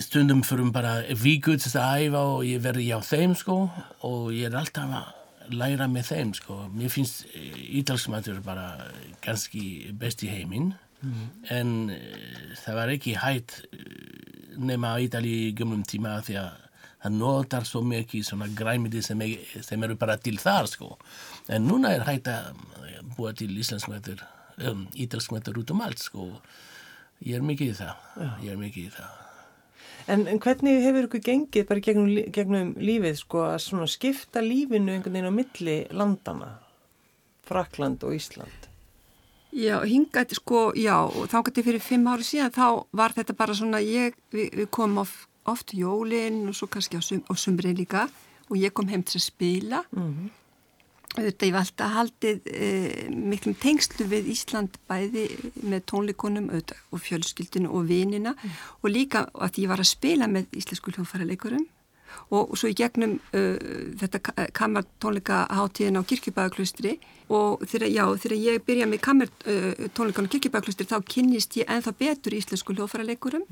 stundum 0.00 0.42
fyrir 0.46 0.72
bara 0.72 0.98
víkuð 1.12 1.60
til 1.62 1.72
að 1.80 2.08
æfa 2.08 2.24
og 2.32 2.42
ég 2.48 2.62
verði 2.64 2.88
hjá 2.88 2.98
þeim 3.04 3.36
sko 3.38 3.56
og 4.06 4.28
ég 4.32 4.48
er 4.48 4.58
alltaf 4.58 4.94
að 4.98 5.54
læra 5.54 5.88
með 5.88 6.10
þeim 6.10 6.34
sko. 6.36 6.58
Mér 6.74 6.92
finnst 6.92 7.26
ítalsmatur 7.34 8.40
bara 8.44 8.68
ganski 9.24 9.92
best 9.96 10.24
í 10.24 10.30
heiminn 10.32 10.74
en 11.54 11.90
eh, 11.94 12.54
það 12.58 12.78
var 12.80 12.92
ekki 12.92 13.14
hægt 13.22 13.60
eh, 13.70 14.56
nema 14.58 14.96
á 14.96 15.02
Ítali 15.02 15.34
í 15.46 15.52
gömlum 15.56 15.84
tíma 15.86 16.16
því 16.26 16.40
að 16.40 16.64
það 16.98 17.14
notar 17.20 17.68
svo 17.68 17.84
mikið 17.86 18.24
svona 18.26 18.48
græmiti 18.58 19.02
sem, 19.06 19.20
er, 19.22 19.62
sem 19.62 19.82
eru 19.86 19.94
bara 19.96 20.18
til 20.18 20.38
þar 20.42 20.66
sko. 20.66 20.96
En 21.48 21.68
núna 21.68 21.94
er 21.94 22.06
hægt 22.08 22.30
að 22.32 22.50
eh, 22.82 22.98
búa 23.14 23.32
til 23.32 23.54
um, 24.58 24.88
ítalsmatur 24.94 25.62
út 25.62 25.70
um 25.70 25.86
allt 25.86 26.02
sko. 26.02 26.32
Ég 27.22 27.38
er 27.38 27.46
mikið 27.46 27.72
í 27.72 27.78
það, 27.78 28.04
ég 28.42 28.52
er 28.52 28.58
mikið 28.58 28.90
í 28.90 28.92
það. 28.94 29.27
En, 30.08 30.24
en 30.24 30.40
hvernig 30.40 30.80
hefur 30.86 31.04
ykkur 31.04 31.20
gengið 31.24 31.66
bara 31.68 31.82
gegnum, 31.84 32.08
gegnum 32.32 32.70
lífið 32.80 33.18
sko 33.20 33.42
að 33.50 33.58
svona 33.66 33.88
skipta 33.90 34.40
lífinu 34.40 34.94
einhvern 34.94 35.18
veginn 35.18 35.28
á 35.28 35.34
milli 35.36 35.76
landana, 35.92 36.48
Frakland 37.48 38.06
og 38.08 38.16
Ísland? 38.16 38.68
Já, 39.52 39.78
hingað, 39.84 40.32
sko, 40.36 40.62
já, 40.76 40.96
þá 41.28 41.38
gæti 41.48 41.64
fyrir 41.66 41.84
fimm 41.84 42.08
ári 42.08 42.24
síðan, 42.24 42.54
þá 42.56 42.88
var 42.96 43.16
þetta 43.16 43.36
bara 43.36 43.56
svona, 43.56 43.80
ég, 43.84 44.16
við, 44.32 44.48
við 44.62 44.70
komum 44.72 45.02
of, 45.04 45.14
oft 45.48 45.72
jólinn 45.76 46.46
og 46.48 46.56
svo 46.56 46.68
kannski 46.72 47.00
á, 47.00 47.02
sum, 47.04 47.22
á 47.28 47.32
sumrin 47.36 47.76
líka 47.76 48.06
og 48.48 48.56
ég 48.60 48.72
kom 48.76 48.88
heim 48.88 49.04
til 49.04 49.20
að 49.20 49.28
spila. 49.28 49.84
Mm 49.92 50.28
Þetta 51.14 51.46
ég 51.48 51.54
var 51.54 51.64
alltaf 51.64 51.94
haldið 51.94 52.48
e, 52.52 52.66
miklum 53.08 53.56
tengslu 53.58 54.06
við 54.10 54.28
Ísland 54.34 54.76
bæði 54.90 55.24
með 55.64 55.86
tónleikonum 55.88 56.50
auðvitað, 56.52 56.82
og 56.92 57.02
fjölskyldinu 57.02 57.72
og 57.72 57.88
vinina. 57.88 58.34
Og 58.82 58.92
líka 58.92 59.24
að 59.32 59.62
ég 59.64 59.72
var 59.72 59.82
að 59.82 59.92
spila 59.94 60.28
með 60.30 60.52
íslensku 60.60 60.92
hljónfæraleikurum 60.94 61.66
og 62.34 62.54
svo 62.58 62.70
í 62.72 62.76
gegnum 62.76 63.16
uh, 63.36 63.56
þetta 64.00 64.48
kammartónleika 64.56 65.44
hátíðin 65.52 66.00
á 66.00 66.08
kirkjubæðaklustri 66.08 66.96
og 67.28 67.64
þegar, 67.68 67.88
já, 67.92 68.04
þegar 68.24 68.36
ég 68.40 68.64
byrja 68.66 68.88
með 68.88 69.02
kammartónleikan 69.04 70.28
á 70.28 70.32
kirkjubæðaklustri 70.34 70.88
þá 70.88 70.98
kynnist 71.08 71.56
ég 71.60 71.68
enþá 71.72 71.94
betur 72.00 72.36
íslensku 72.36 72.76
hljóðfæraleikurum 72.76 73.44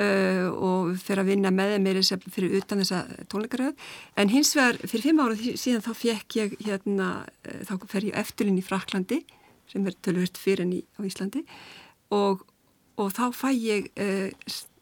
uh, 0.00 0.48
og 0.52 0.94
fyrir 1.00 1.22
að 1.22 1.30
vinna 1.32 1.52
með 1.54 1.76
meira 1.84 2.02
fyrir 2.02 2.58
utan 2.58 2.82
þessa 2.82 3.04
tónleikaröð 3.30 3.86
en 4.20 4.32
hins 4.32 4.54
vegar 4.56 4.80
fyrir 4.82 5.08
fimm 5.08 5.22
ára 5.22 5.38
síðan 5.38 5.84
þá 5.84 5.92
fekk 6.00 6.38
ég 6.40 6.58
hérna, 6.66 7.08
uh, 7.46 7.60
þá 7.68 7.74
fer 7.90 8.08
ég 8.10 8.18
eftirlinn 8.24 8.60
í 8.60 8.66
Fraklandi 8.66 9.22
sem 9.70 9.86
er 9.86 9.96
tölvört 10.04 10.38
fyrir 10.40 10.64
enn 10.64 10.76
í, 10.76 10.82
á 10.98 11.00
Íslandi. 11.06 11.44
Og, 12.14 12.44
og 13.00 13.10
þá 13.16 13.24
fæ 13.34 13.50
ég 13.56 13.90
uh, 13.96 14.30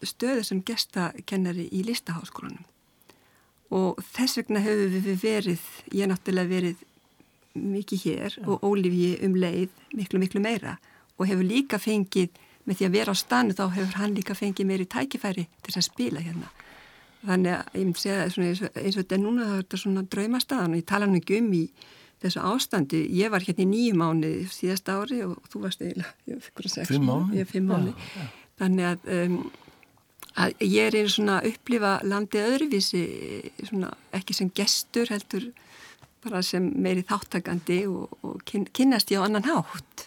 stöðu 0.03 0.45
sem 0.47 0.63
gestakennari 0.67 1.69
í 1.73 1.85
listaháskólanum. 1.87 2.65
Og 3.73 4.01
þess 4.13 4.41
vegna 4.41 4.61
hefur 4.61 4.91
við 4.93 5.23
verið, 5.23 5.69
ég 5.97 6.11
náttúrulega 6.11 6.51
verið 6.51 6.83
mikið 7.57 8.03
hér 8.07 8.37
og 8.47 8.65
Ólífi 8.65 9.15
um 9.25 9.37
leið 9.37 9.71
miklu 9.97 10.21
miklu 10.21 10.43
meira. 10.45 10.77
Og 11.17 11.29
hefur 11.29 11.47
líka 11.47 11.81
fengið 11.81 12.33
með 12.65 12.79
því 12.79 12.89
að 12.89 12.99
vera 12.99 13.15
á 13.15 13.17
stanu 13.19 13.57
þá 13.59 13.65
hefur 13.77 13.99
hann 14.01 14.15
líka 14.17 14.39
fengið 14.39 14.69
meiri 14.69 14.87
tækifæri 14.87 15.49
til 15.63 15.75
að 15.77 15.89
spila 15.89 16.23
hérna 16.23 16.51
þannig 17.23 17.57
að 17.57 17.79
ég 17.79 17.87
myndi 17.87 18.03
segja 18.03 18.21
það 18.21 18.45
eins 18.47 18.63
og, 18.63 18.77
eins 18.83 18.97
og 18.97 19.03
þetta 19.03 19.17
er 19.17 19.23
núna 19.23 19.49
þá 19.49 19.53
er 19.55 19.65
þetta 19.65 19.83
svona 19.83 20.05
draumastaðan 20.15 20.75
og 20.75 20.81
ég 20.81 20.89
tala 20.91 21.09
nú 21.09 21.19
ekki 21.21 21.39
um 21.39 21.51
í 21.55 21.65
þessu 22.23 22.45
ástandi. 22.47 23.03
Ég 23.19 23.33
var 23.33 23.43
hérna 23.45 23.65
í 23.65 23.71
nýju 23.71 23.97
mánu 23.99 24.31
síðast 24.53 24.91
ári 24.93 25.23
og 25.27 25.41
þú 25.51 25.65
varst 25.65 25.83
eiginlega, 25.83 26.15
ég 26.29 26.39
var 26.39 26.47
fyrir 26.47 26.75
sex 26.75 26.93
Fimm 26.93 27.09
mánuði? 27.09 27.41
Ég 27.41 27.51
fimm 27.51 27.69
mánu. 27.71 27.95
Þannig 28.63 28.89
að, 28.91 29.11
um, 29.17 29.37
að 30.45 30.65
ég 30.67 30.87
er 30.87 30.99
einu 30.99 31.13
svona 31.17 31.41
að 31.41 31.51
upplifa 31.53 31.93
landið 32.07 32.49
öðruvísi, 32.53 33.03
svona 33.67 33.93
ekki 34.15 34.39
sem 34.39 34.53
gestur 34.55 35.13
heldur 35.13 35.51
bara 36.23 36.43
sem 36.47 36.69
meiri 36.79 37.03
þáttakandi 37.07 37.83
og, 37.91 38.17
og 38.23 38.43
kyn, 38.47 38.69
kynnast 38.71 39.11
ég 39.11 39.23
á 39.23 39.27
annan 39.27 39.49
hátt. 39.49 40.07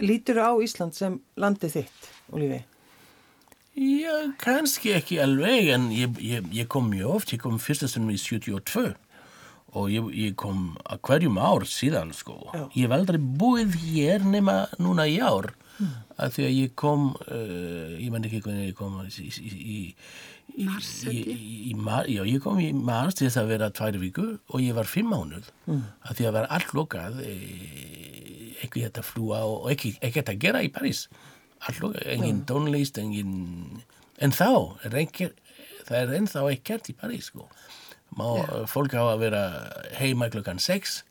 Lítur 0.00 0.40
á 0.40 0.50
Ísland 0.62 0.96
sem 0.96 1.20
landið 1.40 1.80
þitt, 1.80 2.10
Ólífi? 2.32 2.60
Já, 3.80 4.14
kannski 4.42 4.90
ekki 4.96 5.20
alveg, 5.22 5.70
en 5.76 5.86
ég, 5.94 6.18
ég, 6.24 6.48
ég 6.52 6.66
kom 6.70 6.90
mjög 6.90 7.20
oft, 7.20 7.32
ég 7.32 7.40
kom 7.40 7.60
fyrsta 7.62 7.88
stundum 7.88 8.12
í 8.12 8.18
72 8.18 8.90
og 9.78 9.86
ég, 9.92 10.08
ég 10.18 10.34
kom 10.38 10.72
að 10.82 11.00
hverjum 11.06 11.38
ár 11.38 11.64
síðan, 11.70 12.10
sko. 12.16 12.40
Já. 12.50 12.64
Ég 12.74 12.88
hef 12.88 12.96
aldrei 12.96 13.20
búið 13.20 13.76
hér 13.84 14.26
nema 14.26 14.64
núna 14.82 15.06
í 15.06 15.20
ár, 15.22 15.52
mm. 15.78 15.94
að 16.18 16.34
því 16.34 16.46
að 16.48 16.56
ég 16.56 16.74
kom, 16.82 17.06
uh, 17.28 17.94
ég 17.94 18.10
menn 18.10 18.26
ekki 18.26 18.42
hvernig 18.42 18.72
ég 18.72 18.76
kom 18.80 18.98
í, 19.06 19.30
í, 19.30 19.54
í, 19.60 19.78
í 20.58 20.66
Mars, 20.66 20.90
í, 21.06 21.22
í 21.70 21.76
mar, 21.78 22.10
já, 22.10 22.24
ég 22.26 22.42
kom 22.42 22.58
í 22.58 22.72
mars 22.74 23.16
til 23.16 23.28
þess 23.28 23.38
að 23.44 23.52
vera 23.54 23.70
tvær 23.70 24.00
viku 24.02 24.26
og 24.50 24.64
ég 24.64 24.74
var 24.74 24.90
fimm 24.90 25.14
mánuð 25.14 25.46
mm. 25.70 25.84
að 26.10 26.18
því 26.18 26.26
að 26.26 26.36
vera 26.40 26.52
allt 26.58 26.74
lokað 26.74 27.20
e, 27.22 27.36
ekki 28.66 28.84
þetta 28.86 29.04
fljúa 29.06 29.42
og 29.48 29.64
og 29.64 29.74
ekki, 29.74 29.94
ekki 30.00 30.20
þetta 30.22 30.38
gera 30.46 30.64
í 30.66 30.72
París 30.72 31.06
lokað, 31.80 32.06
engin 32.14 32.44
tónlist 32.48 32.98
engin, 32.98 33.82
en 34.18 34.32
þá 34.32 34.50
er 34.88 34.96
ekki, 35.02 35.30
það 35.88 35.98
er 36.00 36.16
ennþá 36.20 36.46
ekkert 36.54 36.92
í 36.92 36.96
París 36.96 37.30
sko 37.32 37.48
Má, 38.10 38.26
fólk 38.66 38.96
á 38.98 39.06
að 39.06 39.20
vera 39.22 39.42
heima 40.00 40.26
klukkan 40.32 40.58
6 40.58 41.04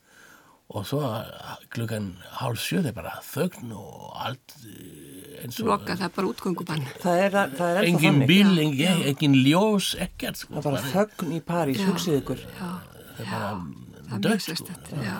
og 0.70 0.86
svo 0.86 1.00
klukkan 1.74 2.12
hálf 2.38 2.60
sjö 2.62 2.84
það 2.84 2.90
er 2.92 2.98
bara 2.98 3.14
þögn 3.26 3.72
og 3.74 4.10
allt 4.22 4.56
eh, 4.68 5.40
eins 5.44 5.58
og 5.64 5.72
Loka 5.72 5.96
það 5.96 6.06
er 6.06 6.14
bara 6.18 6.30
útgöngubann. 6.30 6.84
Það 7.02 7.22
er, 7.24 7.38
það 7.58 7.80
er 7.80 7.88
engin 7.88 8.20
bíl, 8.30 8.52
engin, 8.62 9.02
engin 9.10 9.38
ljós 9.48 9.94
ekkert 9.98 10.44
sko, 10.44 10.54
Það 10.54 10.60
er 10.60 10.68
bara 10.68 10.92
þögn 10.94 11.34
í 11.34 11.42
París, 11.48 11.82
hugsið 11.88 12.20
ykkur. 12.20 12.44
Já, 12.60 12.70
það 13.16 13.24
er 13.24 13.32
bara 13.32 13.50
er 13.50 14.22
mjög 14.28 14.44
sko. 14.44 14.52
sérstætt, 14.52 14.92
já. 15.08 15.18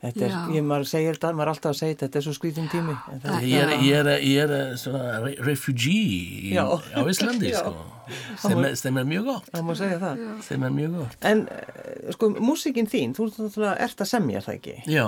Þetta 0.00 0.22
er, 0.24 0.30
Já. 0.32 0.40
ég 0.56 0.64
maður 0.64 0.86
segir 0.88 1.16
þetta, 1.18 1.30
maður 1.36 1.42
er 1.42 1.52
alltaf 1.52 1.70
að 1.74 1.78
segja 1.82 1.94
þetta, 1.94 2.06
þetta 2.06 2.18
er 2.20 2.24
svo 2.24 2.32
skrítin 2.38 2.68
tími. 2.72 2.94
Það, 3.20 3.42
Ég 3.44 3.60
er, 3.60 3.72
ég 3.84 3.96
er, 4.00 4.08
ég 4.24 4.38
er 4.46 4.76
svona 4.80 5.18
re 5.26 5.34
refugee 5.44 6.04
í, 6.08 6.52
Já. 6.54 6.64
á 6.96 7.00
Íslandi 7.04 7.50
Já. 7.52 7.58
sko. 7.60 7.74
sem, 8.40 8.64
er- 8.64 8.74
sem 8.80 8.96
er 8.98 9.04
mjög 9.06 9.24
gott 9.28 9.50
það 9.52 9.62
má 9.68 9.74
segja 9.78 9.98
það. 10.00 10.22
sem 10.42 10.62
er 10.66 10.70
mjög 10.74 10.94
gott 10.98 11.26
En 11.30 11.42
eh, 11.52 12.08
sko, 12.16 12.30
músikinn 12.42 12.88
þín, 12.90 13.12
þú 13.14 13.28
ert 13.76 14.00
að 14.02 14.08
semja 14.10 14.40
það 14.42 14.56
ekki? 14.56 14.74
Já, 14.90 15.04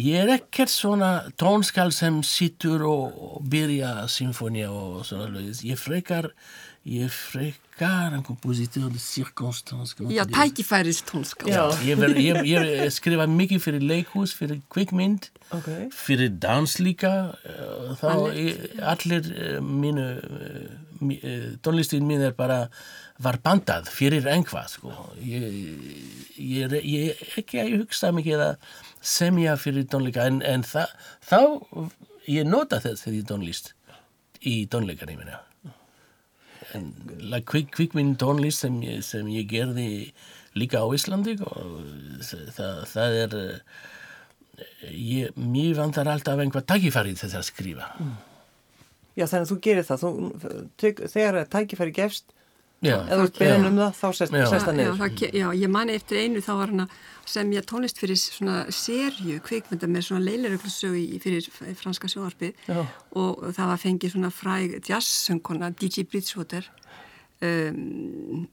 ég 0.00 0.22
er 0.22 0.32
ekkert 0.38 0.72
svona 0.72 1.10
tónskal 1.38 1.90
sem 1.92 2.22
sittur 2.26 2.82
og, 2.88 3.18
og 3.36 3.42
byrja 3.52 4.06
symfónia 4.10 4.70
og 4.72 5.04
svona 5.06 5.28
lögis. 5.34 5.60
Ég 5.66 5.78
frekar, 5.78 6.30
ég 6.84 7.08
frekar 7.10 8.12
en 8.12 8.22
kompositor 8.22 8.90
de 8.92 8.98
comment 9.96 10.12
Já, 10.12 10.24
tu 10.24 10.28
dis? 10.28 10.36
tækifæris 10.36 11.02
tónskál. 11.08 11.48
Já. 11.48 11.70
Ég, 11.82 11.98
ég, 12.20 12.40
ég 12.44 12.90
skrifa 12.92 13.26
mikið 13.26 13.60
fyrir 13.64 13.80
leikhús, 13.80 14.34
fyrir 14.36 14.60
kvikmynd, 14.68 15.30
Ok. 15.50 15.68
fyrir 15.90 16.28
dans 16.38 16.78
líka. 16.78 17.34
eh, 17.44 17.94
Þá 18.00 18.34
ég, 18.36 18.80
allir 18.82 19.22
eh, 19.32 19.60
mínu, 19.60 20.06
eh, 21.22 21.56
tónlistin 21.62 22.04
mín 22.04 22.20
er 22.20 22.32
bara 22.32 22.68
var 23.18 23.38
bandað 23.38 23.88
fyrir 23.88 24.26
einhvað 24.26 24.68
sko. 24.68 24.92
Ég, 25.22 25.42
ég, 26.36 26.72
ég 26.84 27.24
ekki 27.38 27.60
að 27.62 27.78
hugsa 27.78 28.12
mikið 28.12 28.40
að 28.50 28.56
semja 29.00 29.56
fyrir 29.56 29.86
tónleika 29.86 30.26
en, 30.26 30.42
en 30.42 30.62
þa, 30.62 30.86
þá 31.22 31.40
ég 32.28 32.44
nota 32.44 32.80
þess 32.80 33.04
fyrir 33.06 33.24
tónlist 33.24 33.72
í 34.44 34.66
tónleikari 34.68 35.16
minna. 35.16 35.40
En 36.74 36.88
la, 37.30 37.38
kvik, 37.46 37.68
kvikmynd 37.76 38.16
tónlist 38.20 38.64
sem, 38.64 38.76
ég- 38.82 39.02
sem 39.06 39.26
ég 39.30 39.46
gerði 39.50 39.88
líka 40.58 40.80
á 40.82 40.86
Íslandi 40.94 41.36
og 41.44 41.80
það, 42.24 42.80
það 42.90 43.18
er 43.24 43.36
eh, 43.40 43.82
ég, 44.90 45.34
mér 45.38 45.74
vantar 45.78 46.10
alltaf 46.10 46.38
einhvað 46.42 46.66
tækifæri 46.70 47.14
til 47.14 47.28
þess 47.28 47.40
að 47.40 47.48
skrifa. 47.48 47.88
Já, 49.14 49.26
þannig 49.30 49.44
að 49.46 49.50
þú 49.52 49.58
gerir 49.68 49.86
það, 49.86 50.04
þú, 50.04 50.10
þegar 51.14 51.38
að 51.44 51.50
tækifæri 51.54 51.94
gefst, 51.94 52.32
eða 52.82 53.16
þú 53.16 53.24
ert 53.28 53.38
beðin 53.40 53.66
um 53.70 53.76
það, 53.80 53.92
þá 54.00 54.08
sest, 54.18 54.32
Já. 54.34 54.46
sest 54.50 54.66
það 54.66 54.74
Já, 54.74 54.78
niður. 54.80 54.96
það, 55.00 55.14
ke- 55.20 55.30
já, 55.38 55.46
ég 55.62 55.70
mani 55.72 55.94
eftir 55.96 56.18
einu 56.20 56.40
þá 56.44 56.50
var 56.58 56.72
hann 56.74 56.80
að 56.84 56.96
semja 57.34 57.62
tónlist 57.64 57.98
fyrir 58.02 58.18
svona 58.20 58.56
serju 58.74 59.38
kvikmynda 59.46 59.88
með 59.88 60.02
svona 60.08 60.24
leilaröglusögu 60.26 61.20
fyrir 61.24 61.48
franska 61.80 62.10
sjónvarpið 62.12 62.52
Já. 62.68 62.82
og 63.16 63.44
það 63.56 63.70
var 63.72 63.80
fengið 63.86 64.12
svona 64.16 64.30
fræg 64.34 64.74
jazzsöngkona 64.84 65.70
DJ 65.80 66.04
Bridgewater 66.10 66.68
um, 67.40 68.44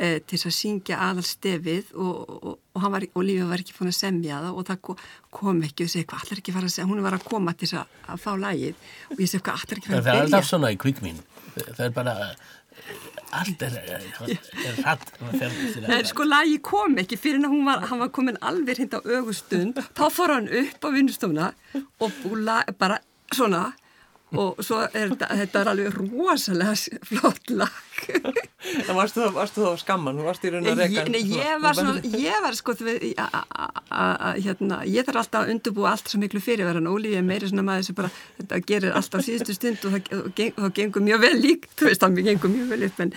e, 0.00 0.08
til 0.26 0.38
að 0.40 0.54
syngja 0.56 0.96
aðal 1.10 1.24
stefið 1.26 1.92
og, 1.92 2.22
og, 2.32 2.48
og, 2.72 2.80
hann 2.82 2.94
var, 2.96 3.04
og 3.12 3.26
Lífið 3.28 3.50
var 3.52 3.62
ekki 3.62 3.76
fóin 3.76 3.92
að 3.92 3.98
semja 4.00 4.40
það 4.46 4.56
og 4.62 4.66
það 4.70 4.80
ko- 4.88 4.96
kom 5.42 5.60
ekki 5.68 5.84
og 5.86 5.92
segi 5.92 6.08
hvað 6.08 6.24
allar 6.24 6.40
ekki 6.42 6.56
fara 6.56 6.70
að 6.70 6.74
segja, 6.78 6.88
hún 6.88 7.04
var 7.04 7.18
að 7.18 7.28
koma 7.28 7.52
til 7.52 7.68
þess 7.68 7.82
að, 7.82 8.00
að 8.16 8.24
fá 8.24 8.32
lægið 8.46 8.88
og 9.12 9.20
ég 9.26 9.28
segi 9.34 9.44
hvað 9.44 9.60
allar 9.60 9.82
ekki 9.82 9.92
það 9.92 10.00
fara 10.00 10.02
er 10.02 10.16
að 10.16 10.24
alltaf 10.24 10.40
byrja 10.40 10.50
svona 10.54 10.72
í 10.72 10.80
kvikmynd 10.80 11.22
það 11.76 11.84
er 11.90 11.94
bara 12.00 12.16
allt 13.32 13.62
er, 13.64 13.76
er, 13.96 14.06
hratt 14.82 15.12
En 15.88 16.08
sko 16.08 16.26
lagi 16.28 16.58
kom 16.64 16.98
ekki 17.00 17.18
fyrir 17.20 17.40
en 17.40 17.48
hún 17.50 17.64
var, 17.68 17.86
hann 17.88 18.02
var 18.02 18.12
komin 18.14 18.38
alveg 18.44 18.82
hinn 18.82 18.92
á 18.92 19.00
augustund, 19.00 19.80
þá 19.96 20.04
fór 20.12 20.34
hann 20.36 20.50
upp 20.62 20.84
á 20.84 20.88
vinnustofna 20.92 21.52
og 21.74 22.10
búla 22.22 22.62
bara 22.78 23.00
svona 23.32 23.70
og 24.38 24.62
svo 24.64 24.80
er 24.86 25.12
þetta, 25.12 25.28
þetta 25.42 25.60
er 25.62 25.70
alveg 25.72 25.98
rosalega 26.00 26.74
flott 27.08 27.52
lag. 27.52 27.82
En 28.62 28.94
varstu 28.94 29.20
þá, 29.20 29.32
varstu 29.34 29.70
skamman, 29.80 30.18
þú 30.20 30.24
varst 30.26 30.44
í 30.46 30.50
raun 30.52 30.68
að 30.70 30.80
reyka. 30.80 31.02
Nei, 31.10 31.20
ég 31.34 31.58
var 31.62 31.74
svona, 31.76 32.12
ég 32.14 32.44
var 32.44 32.54
sko, 32.56 32.74
hérna, 34.38 34.78
ég 34.86 35.06
þarf 35.08 35.20
alltaf 35.24 35.40
að 35.40 35.50
undurbúa 35.56 35.90
allt 35.90 36.12
svo 36.12 36.20
miklu 36.22 36.40
fyrirverðan, 36.42 36.86
Óli 36.92 37.16
er 37.18 37.26
meiri 37.26 37.50
svona 37.50 37.64
maður 37.66 37.88
sem 37.88 37.98
bara, 37.98 38.12
þetta 38.38 38.60
gerir 38.70 38.96
alltaf 39.00 39.26
síðustu 39.26 39.56
stund 39.56 39.88
og 39.88 39.98
það, 39.98 40.70
gengur 40.78 41.04
mjög 41.04 41.24
vel 41.26 41.34
lík, 41.42 41.68
þú 41.74 41.90
veist, 41.90 42.06
það 42.06 42.22
gengur 42.30 42.54
mjög 42.54 42.72
vel 42.72 42.88
upp, 42.88 43.04
en, 43.04 43.12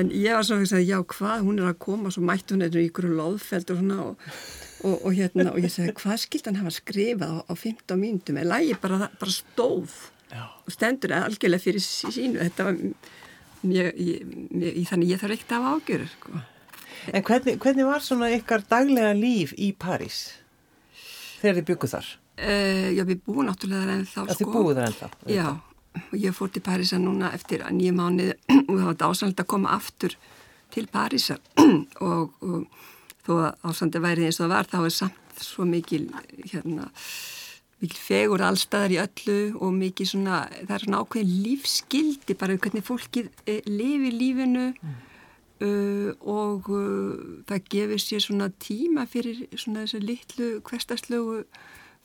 en 0.00 0.14
ég 0.14 0.36
var 0.36 0.48
svona 0.50 0.68
að 0.68 0.86
já, 0.86 0.98
hvað, 1.16 1.44
hún 1.48 1.64
er 1.64 1.72
að 1.72 1.80
koma, 1.88 2.12
svo 2.14 2.26
mætti 2.28 2.56
hún 2.56 2.68
eitthvað 2.68 2.84
í 2.84 2.92
ykkur 2.92 3.10
loðfeld 3.16 3.74
og 3.74 3.82
svona 3.82 4.00
og, 4.04 4.30
og, 4.84 4.96
og 5.00 5.10
hérna, 5.16 5.50
og 5.54 5.64
ég 5.64 5.72
segi, 5.72 5.96
hvað 5.96 6.24
skilt 6.26 6.50
hann 6.50 6.60
hafa 6.60 6.76
skrifað 6.76 7.40
á, 7.40 7.48
á 7.48 7.54
15 7.56 8.00
mínútum, 8.04 8.40
er 8.40 8.52
lægi 8.52 8.78
bara, 8.84 9.08
bara 9.16 9.38
stóð. 9.40 9.96
Og 10.36 10.74
stendur 10.74 11.14
algjörlega 11.16 11.62
fyrir 11.64 11.82
sí- 11.84 12.12
sínu, 12.14 12.40
þetta 12.44 12.66
var 12.68 12.78
mjög, 13.66 14.00
mjög, 14.50 14.80
þannig 14.90 15.12
ég 15.12 15.22
þarf 15.22 15.36
ekkert 15.36 15.54
að 15.56 15.64
hafa 15.64 15.76
ágjörur, 15.80 16.12
sko. 16.14 16.42
En 17.10 17.24
hvernig, 17.24 17.56
hvernig 17.62 17.88
var 17.88 18.04
svona 18.04 18.28
ykkar 18.36 18.64
daglega 18.68 19.14
líf 19.16 19.54
í 19.56 19.70
París 19.72 20.20
þegar 21.40 21.60
þið 21.60 21.68
bygguð 21.70 21.94
þar? 21.96 22.10
Uh, 22.40 22.88
já, 22.96 23.02
við 23.08 23.22
búum 23.26 23.46
náttúrulega 23.48 23.84
þar 23.84 23.94
ennþá, 23.98 24.24
Að 24.26 24.38
þið 24.40 24.52
búið 24.54 24.78
þar 24.78 24.88
ennþá? 24.90 25.08
Já, 25.32 25.46
og 26.00 26.14
ég 26.22 26.36
fór 26.36 26.52
til 26.52 26.62
Parísa 26.64 27.00
núna 27.00 27.32
eftir 27.36 27.64
nýja 27.74 27.96
mánuð 27.96 28.32
og 28.68 28.74
það 28.76 28.86
var 28.86 29.00
dásanlega 29.02 29.44
að 29.44 29.50
koma 29.52 29.74
aftur 29.76 30.16
til 30.70 30.86
Parísa 30.92 31.36
og, 32.06 32.36
og 32.40 32.64
þó 33.26 33.32
að 33.48 33.66
ásandi 33.72 34.02
væri 34.04 34.28
eins 34.28 34.40
og 34.40 34.46
það 34.46 34.54
var, 34.54 34.70
þá 34.70 34.78
er 34.84 34.96
samt 34.96 35.44
svo 35.44 35.64
mikil, 35.68 36.06
hérna, 36.52 36.88
mikil 37.80 38.00
fegur 38.00 38.42
allstaðar 38.44 38.94
í 38.94 38.98
öllu 39.00 39.38
og 39.58 39.72
mikil 39.76 40.08
svona, 40.08 40.42
það 40.66 40.74
er 40.76 40.84
svona 40.84 41.00
ákveðin 41.04 41.36
lífskildi 41.46 42.36
bara 42.40 42.58
hvernig 42.60 42.84
fólkið 42.84 43.30
eh, 43.48 43.62
lifi 43.68 44.10
lífinu 44.12 44.66
uh, 44.74 46.10
og 46.20 46.68
uh, 46.68 47.40
það 47.48 47.70
gefur 47.72 48.04
sér 48.04 48.24
svona 48.26 48.50
tíma 48.60 49.06
fyrir 49.08 49.46
svona 49.54 49.86
þessu 49.86 50.02
litlu 50.04 50.50
hverstarslegu 50.68 51.40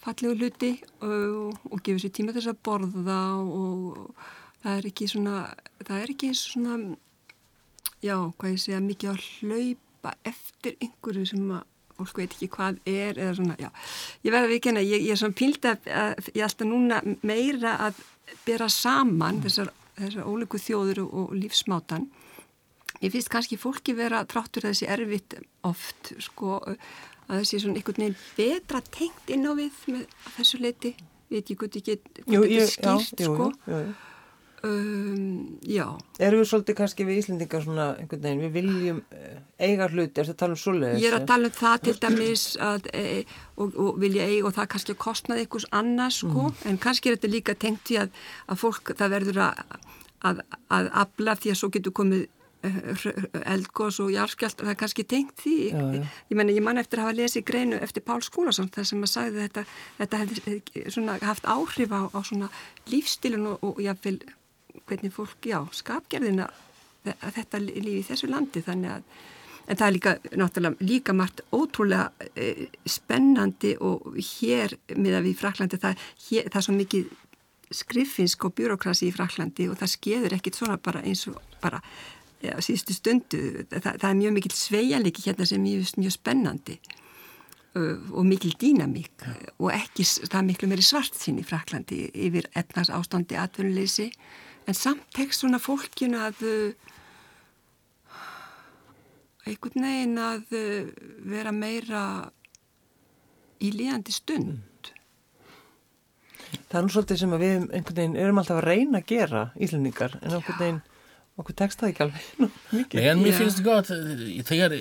fallegu 0.05 0.35
hluti 0.39 0.71
og, 1.01 1.55
og 1.71 1.83
gefur 1.83 2.05
sér 2.05 2.15
tíma 2.15 2.35
þess 2.35 2.53
að 2.53 2.63
borða 2.67 3.19
og 3.43 3.99
það 4.63 4.79
er 4.79 4.89
ekki 4.89 5.07
svona, 5.11 5.37
það 5.83 6.01
er 6.01 6.15
ekki 6.15 6.31
svona, 6.39 6.79
já, 8.01 8.15
hvað 8.15 8.55
ég 8.55 8.61
segja, 8.63 8.81
mikið 8.81 9.11
að 9.11 9.25
hlaupa 9.29 10.15
eftir 10.25 10.77
einhverju 10.79 11.27
sem 11.29 11.51
að 11.53 11.71
fólk 11.95 12.19
veit 12.19 12.35
ekki 12.35 12.49
hvað 12.51 12.81
er 12.89 13.17
eða 13.21 13.37
svona, 13.39 13.55
já. 13.61 13.69
Ég 14.25 14.33
verða 14.33 14.49
að 14.49 14.53
vikina, 14.55 14.83
ég, 14.83 15.05
ég 15.05 15.15
er 15.15 15.21
svona 15.21 15.37
píld 15.39 15.65
að, 15.69 15.89
að 15.89 16.29
ég 16.33 16.45
alltaf 16.47 16.69
núna 16.69 17.01
meira 17.25 17.77
að 17.87 18.03
bera 18.45 18.69
saman 18.71 19.41
þessar, 19.45 19.71
þessar 19.99 20.29
ólíku 20.29 20.61
þjóður 20.61 21.03
og, 21.05 21.17
og 21.21 21.35
lífsmátan. 21.39 22.07
Ég 23.03 23.11
finnst 23.13 23.31
kannski 23.31 23.59
fólki 23.59 23.95
vera 23.95 24.23
tráttur 24.27 24.65
þessi 24.67 24.87
erfitt 24.91 25.37
oft, 25.67 26.13
sko, 26.23 26.61
að 27.27 27.41
þessi 27.41 27.61
svona 27.63 27.81
einhvern 27.81 28.05
veginn 28.05 28.19
betra 28.37 28.81
tengt 28.87 29.31
inn 29.33 29.47
á 29.47 29.51
við 29.57 29.79
með 29.91 30.05
þessu 30.37 30.61
leiti, 30.63 30.95
veit 31.31 31.51
ég 31.51 31.63
ég, 32.51 32.61
er 32.61 32.69
skýrt, 32.71 33.19
já, 33.19 33.27
jú, 33.27 33.35
sko. 33.35 33.49
jú, 33.67 33.79
jú. 33.87 33.95
Um, 34.65 35.57
já, 35.61 35.85
Erum 36.19 36.41
við 36.41 36.49
svolítið 36.49 36.77
kannski 36.79 37.07
við 37.07 37.21
Íslendingar 37.21 37.63
svona 37.63 37.87
einhvern 37.99 38.23
veginn, 38.25 38.43
við 38.45 38.53
viljum 38.55 39.01
eh, 39.15 39.39
eiga 39.59 39.89
hluti, 39.91 40.19
er 40.19 40.27
þetta 40.27 40.35
að 40.35 40.41
tala 40.43 40.57
um 40.57 40.61
svoleiðis? 40.61 41.01
ég 41.03 41.11
er 41.11 41.17
að 41.19 41.27
tala 41.31 41.49
um 41.49 41.57
það 41.57 41.81
til 41.87 41.95
dæmis 42.03 42.45
að, 42.61 42.87
e, 42.93 43.03
og, 43.55 43.75
og 43.79 43.99
vilja 44.03 44.27
eiga 44.29 44.49
og 44.49 44.55
það 44.59 44.71
kannski 44.75 44.97
kostnaði 45.05 45.45
einhvers 45.45 45.67
annars 45.81 46.21
sko, 46.23 46.51
en 46.65 46.79
kannski 46.81 47.11
er 47.11 47.19
þetta 47.19 47.33
líka 47.33 47.57
tengt 47.65 47.91
í 47.93 47.99
að, 48.01 48.23
að 48.49 48.63
fólk 48.63 48.95
það 48.95 49.17
verður 49.17 49.43
að, 49.49 49.83
að, 50.31 50.41
að 50.79 50.89
afla 51.05 51.37
því 51.39 51.53
að 51.53 51.59
svo 51.61 51.71
getur 51.75 51.95
komið 52.01 52.23
eh, 52.65 53.09
eldgós 53.55 53.99
og 54.03 54.13
járskjald 54.15 54.63
það 54.63 54.71
er 54.73 54.79
kannski 54.81 55.07
tengt 55.07 55.43
því 55.43 55.57
Já, 55.69 55.83
já. 55.99 56.05
ég 56.31 56.39
menna 56.39 56.55
ég 56.55 56.65
man 56.65 56.81
eftir 56.81 57.01
að 57.01 57.09
hafa 57.09 57.19
lesið 57.19 57.45
greinu 57.51 57.81
eftir 57.83 58.05
Pál 58.05 58.21
Skúlason 58.25 58.71
þar 58.73 58.89
sem 58.89 59.03
að 59.05 59.13
sagði 59.13 59.45
þetta 59.45 59.67
þetta 59.99 60.23
hefði 60.23 60.87
svona 60.95 61.19
haft 61.21 61.45
áhrif 61.45 61.93
á, 61.93 62.01
á 62.09 62.19
svona 62.25 62.49
lífstilun 62.89 63.53
og, 63.53 63.63
og 63.63 63.83
jáfnvel 63.83 64.19
hvernig 64.89 65.13
fólk, 65.13 65.49
já, 65.49 65.59
skapgerðina 65.73 66.49
að 67.05 67.31
þetta 67.39 67.61
lífi 67.61 67.97
í 67.99 68.05
þessu 68.09 68.29
landi. 68.31 68.63
Þannig 68.65 68.97
að 68.97 69.15
En 69.65 69.79
það 69.79 69.87
er 69.87 69.93
líka, 69.95 70.11
náttúrulega, 70.37 70.85
líka 70.85 71.13
margt 71.17 71.41
ótrúlega 71.55 72.27
e, 72.37 72.67
spennandi 72.85 73.71
og 73.81 74.13
hér, 74.13 74.75
miða 74.93 75.23
við 75.25 75.39
Fraklandi, 75.39 75.79
það, 75.81 76.03
hér, 76.27 76.49
það 76.51 76.59
er 76.59 76.65
svo 76.67 76.75
mikið 76.75 77.07
skriffinsk 77.73 78.45
og 78.45 78.53
byråkrasi 78.59 79.09
í 79.09 79.15
Fraklandi 79.15 79.65
og 79.71 79.79
það 79.79 79.93
skeður 79.95 80.35
ekkit 80.37 80.59
svona 80.59 80.77
bara 80.77 81.01
eins 81.01 81.25
og 81.31 81.39
bara 81.63 81.81
ja, 82.43 82.59
síðustu 82.61 82.93
stundu. 82.93 83.41
Það, 83.71 83.89
það 83.89 84.07
er 84.11 84.21
mjög 84.21 84.37
mikil 84.37 84.53
sveianleiki 84.53 85.25
hérna 85.25 85.49
sem 85.49 85.57
er 85.57 85.65
mjög, 85.65 85.91
mjög 86.03 86.13
spennandi 86.13 86.77
uh, 86.85 87.97
og 88.13 88.29
mikil 88.29 88.53
dýnamík. 88.61 89.25
Og 89.57 89.71
ekki, 89.73 90.05
það 90.05 90.39
er 90.43 90.49
miklu 90.51 90.69
meiri 90.69 90.85
svart 90.85 91.17
sín 91.17 91.41
í 91.41 91.47
Fraklandi 91.47 92.03
yfir 92.13 92.51
efnars 92.53 92.93
ástandi 92.93 93.41
atvinnuleysi 93.41 94.11
en 94.65 94.77
samt 94.77 95.05
tekst 95.15 95.43
svona 95.43 95.59
fólkinu 95.61 96.19
að 96.25 96.45
uh, 96.45 96.93
einhvern 99.45 99.85
veginn 99.87 100.17
að 100.21 100.55
uh, 100.57 100.89
vera 101.29 101.53
meira 101.55 102.05
í 103.61 103.71
líðandi 103.75 104.13
stund. 104.15 104.91
Það 106.69 106.79
er 106.79 106.85
nú 106.85 106.93
svolítið 106.93 107.21
sem 107.21 107.37
við 107.39 107.53
einhvern 107.53 107.97
veginn 107.99 108.19
erum 108.19 108.41
alltaf 108.41 108.59
að 108.61 108.67
reyna 108.69 109.01
að 109.01 109.09
gera 109.11 109.45
Íslendingar, 109.61 110.17
en 110.21 110.35
einhvern 110.37 110.59
veginn 110.61 110.81
okkur 111.35 111.57
tekst 111.59 111.81
það 111.81 111.91
ekki 111.91 112.03
alveg 112.05 112.27
nú, 112.41 112.49
mikið. 112.71 112.99
Men 113.01 113.23
mér 113.23 113.39
finnst 113.39 113.63
gott, 113.65 113.91
eh, 113.93 114.43
þegar 114.47 114.75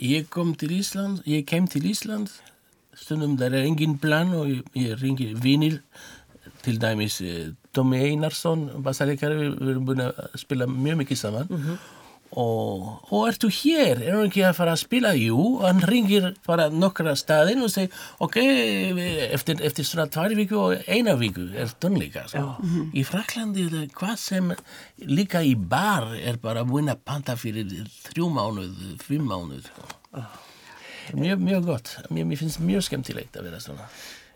ég 0.00 0.30
kom 0.32 0.54
til 0.58 0.72
Ísland, 0.76 1.24
ég 1.28 1.46
kem 1.50 1.68
til 1.70 1.84
Ísland, 1.90 2.32
stundum 2.98 3.36
það 3.40 3.60
er 3.60 3.68
engin 3.68 3.98
plan 4.02 4.32
og 4.36 4.50
ég, 4.50 4.64
ég 4.78 4.98
ringi 5.00 5.30
vinir, 5.40 5.80
til 6.64 6.80
dæmis 6.82 7.20
eh, 7.24 7.54
Tommy 7.76 8.02
Einarsson, 8.10 8.68
bassalegari, 8.84 9.38
við, 9.38 9.56
við 9.60 9.72
erum 9.74 9.88
búin 9.88 10.04
að 10.08 10.20
spila 10.40 10.68
mjög 10.70 11.02
mikið 11.04 11.24
saman. 11.24 11.50
Og, 12.30 12.82
og 13.10 13.24
ertu 13.26 13.48
hér, 13.50 13.98
er 14.04 14.14
hann 14.14 14.28
ekki 14.28 14.44
að 14.46 14.52
fara 14.54 14.74
að 14.76 14.82
spila? 14.84 15.10
Jú, 15.18 15.38
hann 15.64 15.80
ringir 15.90 16.28
bara 16.46 16.68
nokkra 16.70 17.16
staðin 17.18 17.64
og 17.66 17.72
segir, 17.72 17.90
ok, 18.22 18.36
eftir, 19.34 19.58
eftir 19.66 19.88
svona 19.88 20.06
tvær 20.14 20.36
viku 20.38 20.60
og 20.60 20.84
eina 20.86 21.16
viku 21.18 21.48
er 21.58 21.72
tónleika. 21.82 22.28
Sko. 22.30 22.52
Í 22.94 23.02
Fraklandi 23.08 23.66
er 23.66 23.74
það 23.74 23.96
hvað 23.98 24.14
sem 24.22 24.54
líka 25.10 25.42
í 25.42 25.56
bar 25.58 26.12
er 26.20 26.38
bara 26.42 26.62
búin 26.68 26.92
að 26.92 27.02
panta 27.10 27.34
fyrir 27.40 27.66
þrjú 28.12 28.30
mánuð, 28.36 28.78
fimm 29.02 29.26
mánuð. 29.26 29.66
Sko. 29.66 29.90
Mjög, 31.18 31.42
mjög 31.42 31.66
gott, 31.66 31.96
mér 32.14 32.38
finnst 32.38 32.62
mjög 32.62 32.86
skemmtilegt 32.86 33.34
að 33.40 33.50
vera 33.50 33.58
svona. 33.62 33.90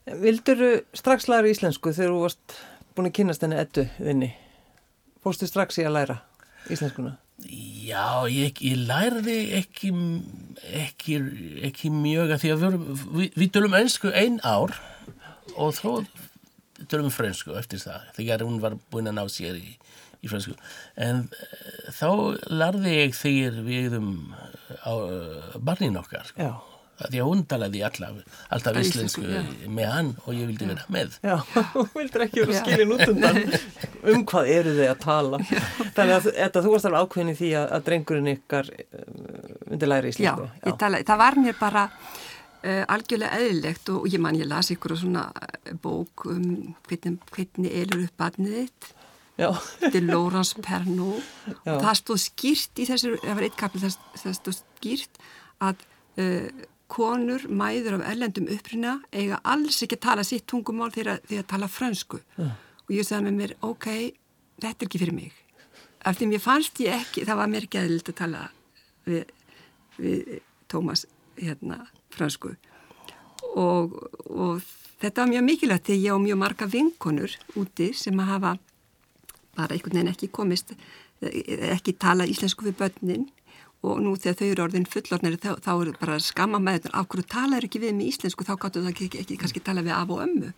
Vildur 0.05 0.85
strax 0.93 1.29
læra 1.33 1.49
íslensku 1.49 1.95
þegar 1.97 2.13
þú 2.13 2.23
varst 2.27 2.57
búin 2.95 3.09
að 3.09 3.17
kynast 3.19 3.45
henni 3.45 3.57
ettu 3.61 3.87
þinni? 3.97 4.35
Fórstu 5.25 5.49
strax 5.49 5.81
í 5.81 5.87
að 5.89 5.97
læra 5.97 6.19
íslenskuna? 6.69 7.17
Já, 7.45 8.29
ég, 8.31 8.61
ég 8.63 8.85
lærði 8.87 9.39
ekki, 9.59 9.91
ekki, 10.85 11.17
ekki 11.67 11.91
mjög 11.91 12.35
að 12.37 12.45
því 12.45 12.53
að 12.53 12.61
við, 12.63 12.77
við, 13.17 13.33
við 13.41 13.51
tölum 13.57 13.75
ennsku 13.81 14.13
ein 14.15 14.37
ár 14.47 14.77
og 15.57 15.75
þó 15.77 16.05
tölum 16.91 17.11
frönsku 17.13 17.57
eftir 17.59 17.83
það 17.83 18.07
þegar 18.19 18.45
hún 18.47 18.61
var 18.63 18.77
búin 18.93 19.11
að 19.11 19.19
ná 19.19 19.25
sér 19.33 19.59
í, 19.59 19.75
í 20.23 20.31
frönsku 20.31 20.55
en 21.01 21.25
uh, 21.27 21.91
þá 21.97 22.09
lærði 22.53 22.95
ég 23.01 23.19
þegar 23.19 23.59
við 23.67 23.99
um 23.99 24.13
á 24.85 24.93
uh, 24.93 25.59
barnin 25.59 25.99
okkar 26.01 26.29
sko. 26.29 26.45
Já. 26.45 26.74
Því 27.01 27.21
að 27.21 27.29
hún 27.29 27.43
talaði 27.51 27.83
alltaf, 27.87 28.19
alltaf 28.55 28.79
íslensku 28.81 29.25
íslensku, 29.25 29.71
með 29.75 29.91
hann 29.91 30.11
og 30.25 30.37
ég 30.37 30.51
vildi 30.51 30.69
vera 30.71 30.85
með. 30.95 31.17
Já, 31.25 31.37
þú 31.73 31.87
vildur 31.95 32.27
ekki 32.27 32.43
vera 32.45 32.57
Já. 32.57 32.61
skilin 32.63 32.95
út 32.97 33.07
undan. 33.09 33.41
Um 34.05 34.21
hvað 34.29 34.51
eru 34.53 34.73
þið 34.77 34.89
að 34.91 34.99
tala? 35.01 35.39
Þannig 35.97 36.11
að 36.13 36.27
þetta, 36.27 36.61
þú 36.61 36.73
varst 36.75 36.89
alveg 36.91 37.05
ákveðin 37.07 37.31
í 37.33 37.37
því 37.39 37.47
að, 37.57 37.71
að 37.73 37.85
drengurinn 37.87 38.33
ykkar 38.35 38.67
undir 39.73 39.89
læra 39.89 40.11
Já, 40.11 40.13
íslensku 40.13 40.49
ég 40.69 40.77
tala, 40.83 41.01
það 41.09 41.23
var 41.23 41.39
mér 41.41 41.57
bara 41.57 41.85
uh, 42.65 42.83
algjörlega 42.95 43.39
eðlilegt 43.39 43.89
og, 43.95 44.03
og 44.03 44.13
ég 44.13 44.23
man 44.23 44.37
ég 44.37 44.51
las 44.51 44.69
ykkur 44.75 44.97
svona 45.01 45.25
eh, 45.41 45.73
bók 45.81 46.27
um 46.29 46.75
hvernig, 46.85 47.17
hvernig 47.33 47.79
elur 47.81 48.05
upp 48.05 48.21
barnið 48.21 48.61
þitt. 48.61 48.91
Já. 49.41 49.49
þetta 49.81 49.99
er 49.99 50.07
Pernaud. 50.63 51.33
Já. 51.51 51.73
og 51.73 51.81
það 51.83 51.99
stóð 52.01 52.21
skýrt 52.23 52.85
í 52.85 52.87
þessu, 52.93 53.17
það 53.25 53.35
var 53.41 53.49
eitt 53.49 53.59
kapil 53.59 53.83
það 53.83 54.37
stóð 54.39 54.61
skýrt 54.61 55.25
að 55.65 55.83
uh, 56.23 56.65
konur, 56.91 57.47
mæður 57.49 57.99
af 57.99 58.05
erlendum 58.11 58.51
uppruna 58.53 58.99
eiga 59.13 59.41
alls 59.45 59.81
ekki 59.83 59.99
að 59.99 60.05
tala 60.09 60.27
sitt 60.27 60.47
tungumál 60.51 60.93
þegar 60.95 61.23
að 61.25 61.47
tala 61.51 61.71
frönsku. 61.71 62.21
Og 62.85 62.93
ég 62.93 63.07
sagði 63.07 63.31
með 63.31 63.41
mér, 63.41 63.57
ok, 63.65 63.89
þetta 64.61 64.75
er 64.75 64.89
ekki 64.89 65.01
fyrir 65.01 65.17
mig. 65.17 65.33
Af 66.05 66.19
því 66.19 66.29
mér 66.35 66.45
fannst 66.45 66.81
ég 66.85 66.99
ekki, 66.99 67.25
það 67.25 67.41
var 67.41 67.51
mér 67.51 67.67
ekki 67.67 67.81
eðlilt 67.81 68.11
að 68.13 68.19
tala 68.21 68.45
við, 69.09 69.25
við 69.97 70.41
Tómas 70.69 71.07
hérna 71.39 71.85
fransku 72.15 72.55
og, 73.55 73.95
og 74.31 74.63
þetta 75.03 75.23
var 75.23 75.31
mjög 75.33 75.47
mikilvægt 75.49 75.89
þegar 75.89 76.03
ég 76.03 76.17
á 76.17 76.19
mjög 76.25 76.41
marga 76.41 76.69
vinkonur 76.71 77.37
úti 77.61 77.91
sem 77.97 78.21
að 78.21 78.31
hafa 78.33 78.53
bara 79.55 79.77
einhvern 79.77 79.99
veginn 79.99 80.13
ekki 80.13 80.31
komist 80.35 80.75
ekki 81.23 81.95
tala 82.01 82.27
íslensku 82.29 82.67
við 82.67 82.79
börnin 82.81 83.29
og 83.85 84.01
nú 84.05 84.15
þegar 84.17 84.39
þau 84.41 84.47
eru 84.49 84.65
orðin 84.67 84.89
fullornir 84.89 85.37
þá, 85.43 85.51
þá 85.65 85.73
eru 85.75 85.97
bara 86.01 86.21
skamma 86.23 86.61
með 86.63 86.81
þetta 86.81 86.95
af 87.01 87.11
hverju 87.13 87.27
talar 87.35 87.67
ekki 87.67 87.83
við 87.83 87.99
með 87.99 88.11
íslensku 88.13 88.47
þá 88.47 88.55
gáttu 88.57 88.85
það 88.85 88.95
ekki, 88.95 89.11
ekki, 89.11 89.25
ekki 89.25 89.41
kannski 89.43 89.65
tala 89.65 89.85
við 89.85 89.97
af 89.97 90.15
og 90.15 90.23
ömmu 90.25 90.53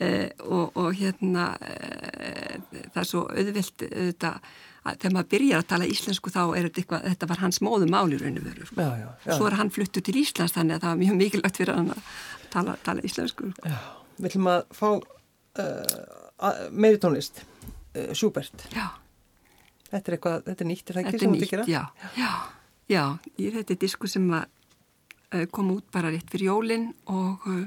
eh, 0.00 0.26
og, 0.46 0.80
og 0.80 0.90
hérna 0.98 1.52
eh, 1.60 2.58
það 2.90 3.00
er 3.04 3.08
svo 3.12 3.24
auðvilt 3.28 3.86
auðvitað 3.86 4.50
að 4.80 4.96
þegar 4.96 5.14
maður 5.14 5.30
byrjar 5.34 5.62
að 5.62 5.68
tala 5.70 5.88
íslensku 5.92 6.32
þá 6.32 6.40
er 6.56 6.68
þetta 6.68 6.82
eitthvað, 6.82 7.06
þetta 7.12 7.28
var 7.30 7.42
hans 7.44 7.60
móðu 7.64 7.88
máli 7.92 8.20
raun 8.20 8.40
og 8.40 8.46
veru 8.46 8.68
sko. 8.68 8.80
Já, 8.80 8.90
já, 8.96 9.08
já. 9.26 9.32
svo 9.36 9.48
er 9.48 9.56
hann 9.60 9.72
fluttu 9.74 10.02
til 10.04 10.16
Íslands 10.22 10.56
þannig 10.56 10.78
að 10.78 10.84
það 10.84 10.92
var 10.92 11.00
mjög 11.02 11.18
mikilvægt 11.20 11.60
fyrir 11.60 11.76
hann 11.76 11.92
að 11.92 12.14
tala, 12.54 12.76
tala 12.86 13.04
íslensku 13.06 13.50
sko. 13.52 13.74
Við 14.20 14.30
ætlum 14.30 14.50
að 14.52 14.62
fá 14.76 14.88
uh, 14.90 16.64
meiri 16.72 17.00
tónlist 17.02 17.42
uh, 17.44 18.10
Schubert 18.16 18.64
já, 18.72 18.86
Þetta 19.90 20.10
er 20.10 20.16
eitthvað, 20.16 20.42
þetta 20.46 20.64
er 20.64 20.68
nýtt, 20.70 20.90
er 20.90 20.96
það 20.96 21.02
ekki 21.02 21.20
sem 21.20 21.32
er 21.34 21.40
þú 21.40 21.46
ert 21.46 21.62
að 21.64 21.70
já, 21.70 21.82
já, 22.14 22.32
já 22.90 23.04
ég, 23.42 23.54
þetta 23.56 23.74
er 23.74 23.78
disku 23.82 24.10
sem 24.10 24.26
að 24.36 24.44
uh, 25.34 25.46
kom 25.50 25.70
út 25.74 25.86
bara 25.94 26.12
rétt 26.14 26.30
fyrir 26.30 26.50
jólin 26.52 26.90
og 27.10 27.46
uh, 27.50 27.64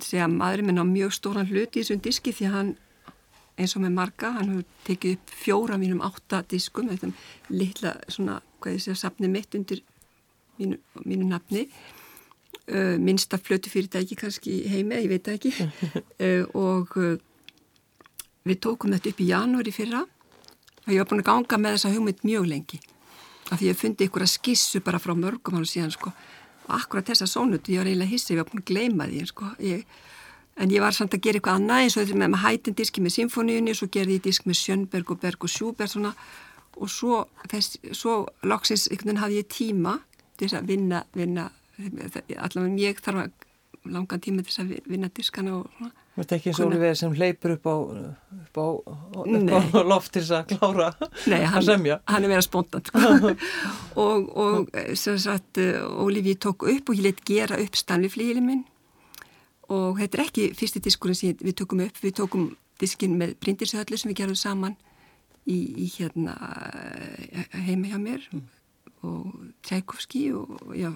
segja 0.00 0.24
að 0.24 0.36
maðurinn 0.38 0.70
minn 0.70 0.80
á 0.80 0.86
mjög 0.88 1.12
stóran 1.16 1.50
hlut 1.50 1.76
í 1.76 1.82
þessum 1.82 2.00
diski 2.04 2.32
því 2.36 2.48
að 2.48 2.56
hann 2.56 2.70
eins 3.60 3.74
og 3.76 3.84
með 3.84 3.96
marga, 3.98 4.30
hann 4.38 4.54
hefur 4.54 4.68
tekið 4.86 5.18
upp 5.18 5.32
fjóra 5.42 5.76
mínum 5.80 6.00
átta 6.06 6.40
diskum 6.48 6.88
þetta 6.88 7.10
litla 7.52 7.92
svona, 8.08 8.38
hvað 8.62 8.78
ég 8.78 8.84
segja, 8.86 9.00
safni 9.02 9.28
mitt 9.28 9.56
undir 9.58 9.82
mínu, 10.60 10.78
mínu 11.04 11.28
nafni. 11.28 11.66
Uh, 12.70 12.94
minnsta 13.02 13.36
flötu 13.40 13.68
fyrirtæki 13.72 14.14
kannski 14.16 14.60
heimi, 14.70 15.00
ég 15.02 15.10
veit 15.10 15.28
ekki. 15.28 15.50
Uh, 16.22 16.46
og 16.64 16.94
við 18.48 18.60
tókum 18.62 18.94
þetta 18.94 19.12
upp 19.12 19.20
í 19.20 19.28
janúri 19.28 19.74
fyrra 19.74 20.04
og 20.86 20.92
ég 20.92 21.02
var 21.02 21.08
búin 21.10 21.22
að 21.22 21.28
ganga 21.28 21.58
með 21.60 21.76
þessa 21.76 21.92
hugmynd 21.94 22.22
mjög 22.26 22.46
lengi. 22.50 22.80
Af 23.50 23.58
því 23.60 23.70
ég 23.70 23.78
fundi 23.78 24.06
ykkur 24.06 24.24
að 24.24 24.32
skissu 24.34 24.80
bara 24.84 25.00
frá 25.02 25.14
mörgum 25.18 25.58
hann 25.58 25.66
síðan 25.68 25.92
sko. 25.94 26.12
Og 26.68 26.74
akkurat 26.76 27.10
þessa 27.10 27.26
sónutu, 27.28 27.74
ég 27.74 27.82
var 27.82 27.90
eiginlega 27.90 28.12
hissi, 28.12 28.34
ég 28.34 28.40
var 28.40 28.48
búin 28.50 28.62
að 28.62 28.70
gleyma 28.70 29.08
því 29.10 29.24
sko, 29.30 29.50
ég, 29.64 29.84
en 30.60 30.70
ég 30.70 30.84
var 30.84 30.96
samt 30.96 31.16
að 31.16 31.24
gera 31.26 31.40
eitthvað 31.40 31.58
annað 31.60 31.84
eins 31.84 31.96
og 31.96 32.04
þetta 32.04 32.20
með, 32.22 32.38
hætin 32.44 32.78
diski 32.78 33.02
með 33.04 33.16
symfóníunni 33.16 33.74
svo 33.76 33.90
gerði 33.92 34.18
ég 34.20 34.26
disk 34.28 34.46
með 34.46 34.60
Sjönberg 34.60 35.14
og 35.14 35.20
Berg 35.22 35.46
og 35.46 35.52
Sjúberg 35.52 35.90
svona. 35.90 36.14
Og 36.80 36.88
svo, 36.88 37.24
þess, 37.50 37.80
svo 37.96 38.22
loksins 38.46 38.86
einhvern 38.88 39.10
veginn 39.10 39.22
hafði 39.24 39.40
ég 39.40 39.50
tíma 39.52 39.96
til 40.38 40.46
þess 40.46 40.60
að 40.60 40.70
vinna, 40.70 41.02
vinna 41.16 41.50
allavega 41.80 42.80
ég 42.80 43.00
þarf 43.02 43.24
að 43.24 43.90
langan 43.90 44.22
tíma 44.22 44.44
til 44.44 44.52
þess 44.52 44.62
að 44.62 44.92
vinna 44.92 45.10
diskana 45.16 45.58
og 45.58 45.68
svona 45.76 45.99
Þetta 46.18 46.34
er 46.34 46.40
ekki 46.40 46.50
eins 46.50 46.58
og 46.60 46.72
Ólífið 46.72 46.94
sem 46.98 47.12
hleypur 47.14 47.52
upp 47.54 47.68
á, 47.70 47.76
upp 48.40 48.58
á, 48.58 48.66
upp 49.22 49.28
Nei. 49.30 49.54
á 49.54 49.82
loft 49.86 50.10
til 50.12 50.24
þess 50.24 50.34
að 50.40 50.50
klára 50.56 50.88
Nei, 51.30 51.38
að 51.38 51.46
hann, 51.54 51.66
semja. 51.68 51.98
hann 52.10 52.26
er 52.26 52.32
meira 52.32 52.44
spontant 52.44 52.90
sko. 52.90 53.30
og, 54.04 54.26
og 54.34 54.74
eh, 54.74 54.90
sem 54.98 55.20
sagt 55.22 55.60
uh, 55.62 55.86
Ólífi 56.02 56.34
tók 56.42 56.66
upp 56.66 56.90
og 56.90 56.98
ég 56.98 57.06
leitt 57.06 57.22
gera 57.28 57.60
upp 57.62 57.78
Stanley 57.78 58.10
flíli 58.12 58.42
minn 58.42 58.66
og 59.70 60.00
þetta 60.00 60.18
er 60.18 60.24
ekki 60.26 60.48
fyrsti 60.58 60.82
diskurinn 60.82 61.18
sem 61.18 61.38
við 61.38 61.60
tókum 61.62 61.84
upp 61.86 62.02
við 62.02 62.16
tókum 62.18 62.48
diskin 62.82 63.14
með 63.20 63.36
Bryndisöllu 63.44 63.98
sem 64.00 64.10
við 64.10 64.22
gerum 64.24 64.38
saman 64.38 64.74
í, 65.46 65.58
í 65.84 65.86
hérna 65.94 66.34
heima 67.54 67.92
hjá 67.92 68.00
mér 68.02 68.26
mm. 68.32 68.42
og 69.06 69.30
Tchaikovsky 69.66 70.26
og 70.34 70.74
já, 70.74 70.90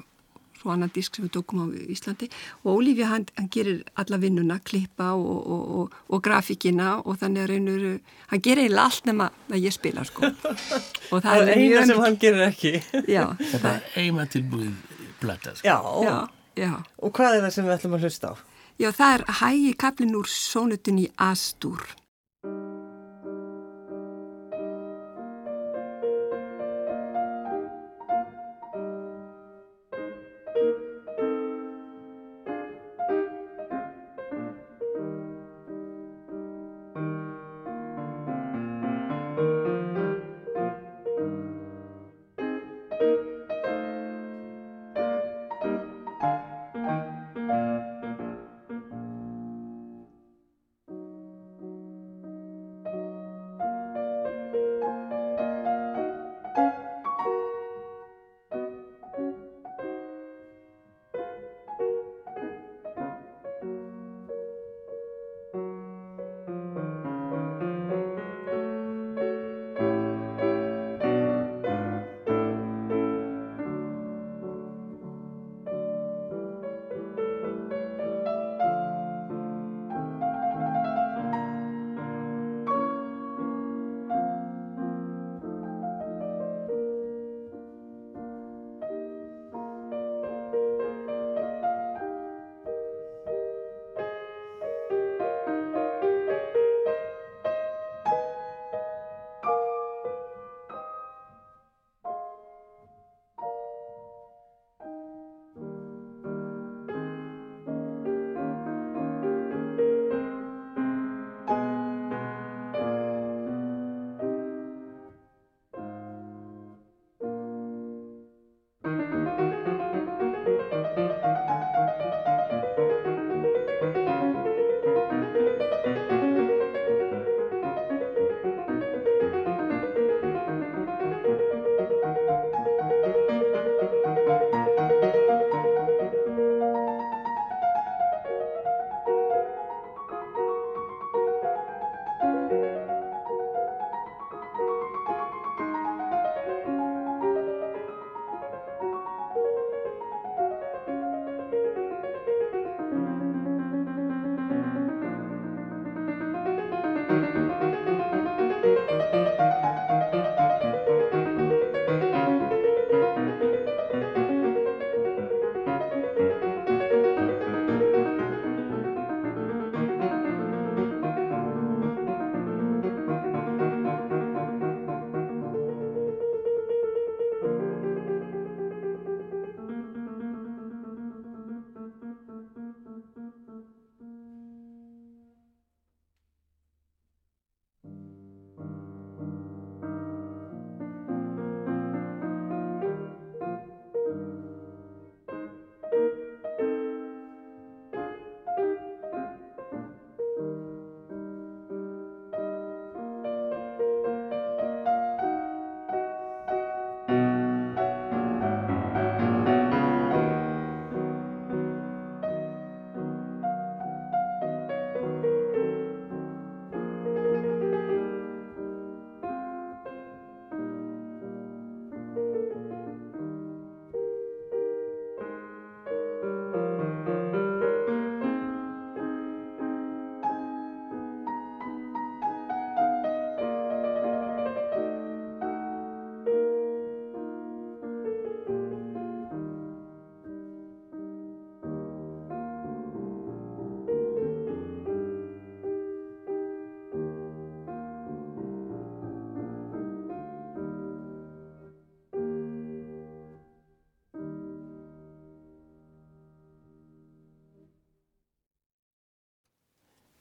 svo 0.64 0.72
annan 0.72 0.92
disk 0.94 1.18
sem 1.18 1.26
við 1.26 1.34
tókum 1.36 1.60
á 1.60 1.66
Íslandi. 1.92 2.30
Og 2.64 2.78
Ólífja 2.80 3.10
hann, 3.10 3.26
hann 3.36 3.50
gerir 3.52 3.82
alla 4.00 4.18
vinnuna, 4.22 4.58
klippa 4.64 5.10
og, 5.12 5.34
og, 5.44 5.64
og, 5.78 5.98
og 6.08 6.22
grafíkina 6.24 6.94
og 7.04 7.18
þannig 7.20 7.44
að 7.44 7.50
reynur, 7.52 7.84
hann 8.32 8.44
gerir 8.44 8.64
eiginlega 8.64 8.86
allt 8.88 9.10
nema 9.10 9.28
að 9.52 9.66
ég 9.68 9.76
spila 9.76 10.06
sko. 10.08 10.30
Og 11.12 11.20
það, 11.20 11.28
það 11.28 11.42
er 11.42 11.60
eina 11.60 11.82
sem 11.86 12.00
hann 12.00 12.16
gerir 12.22 12.46
ekki. 12.48 12.72
Já, 13.12 13.24
það 13.52 13.68
er 13.74 13.84
eina 14.00 14.24
tilbúið 14.32 14.72
blata 15.20 15.52
sko. 15.58 15.68
já, 15.68 15.76
já, 16.08 16.16
já. 16.64 16.72
Og 17.04 17.12
hvað 17.14 17.36
er 17.36 17.44
það 17.44 17.54
sem 17.58 17.68
við 17.68 17.76
ætlum 17.76 17.98
að 17.98 18.08
hlusta 18.08 18.32
á? 18.32 18.34
Já, 18.80 18.88
það 18.90 19.12
er 19.18 19.26
hægi 19.42 19.74
kaplin 19.78 20.16
úr 20.18 20.30
sónutin 20.30 21.04
í 21.04 21.10
Astur 21.22 21.84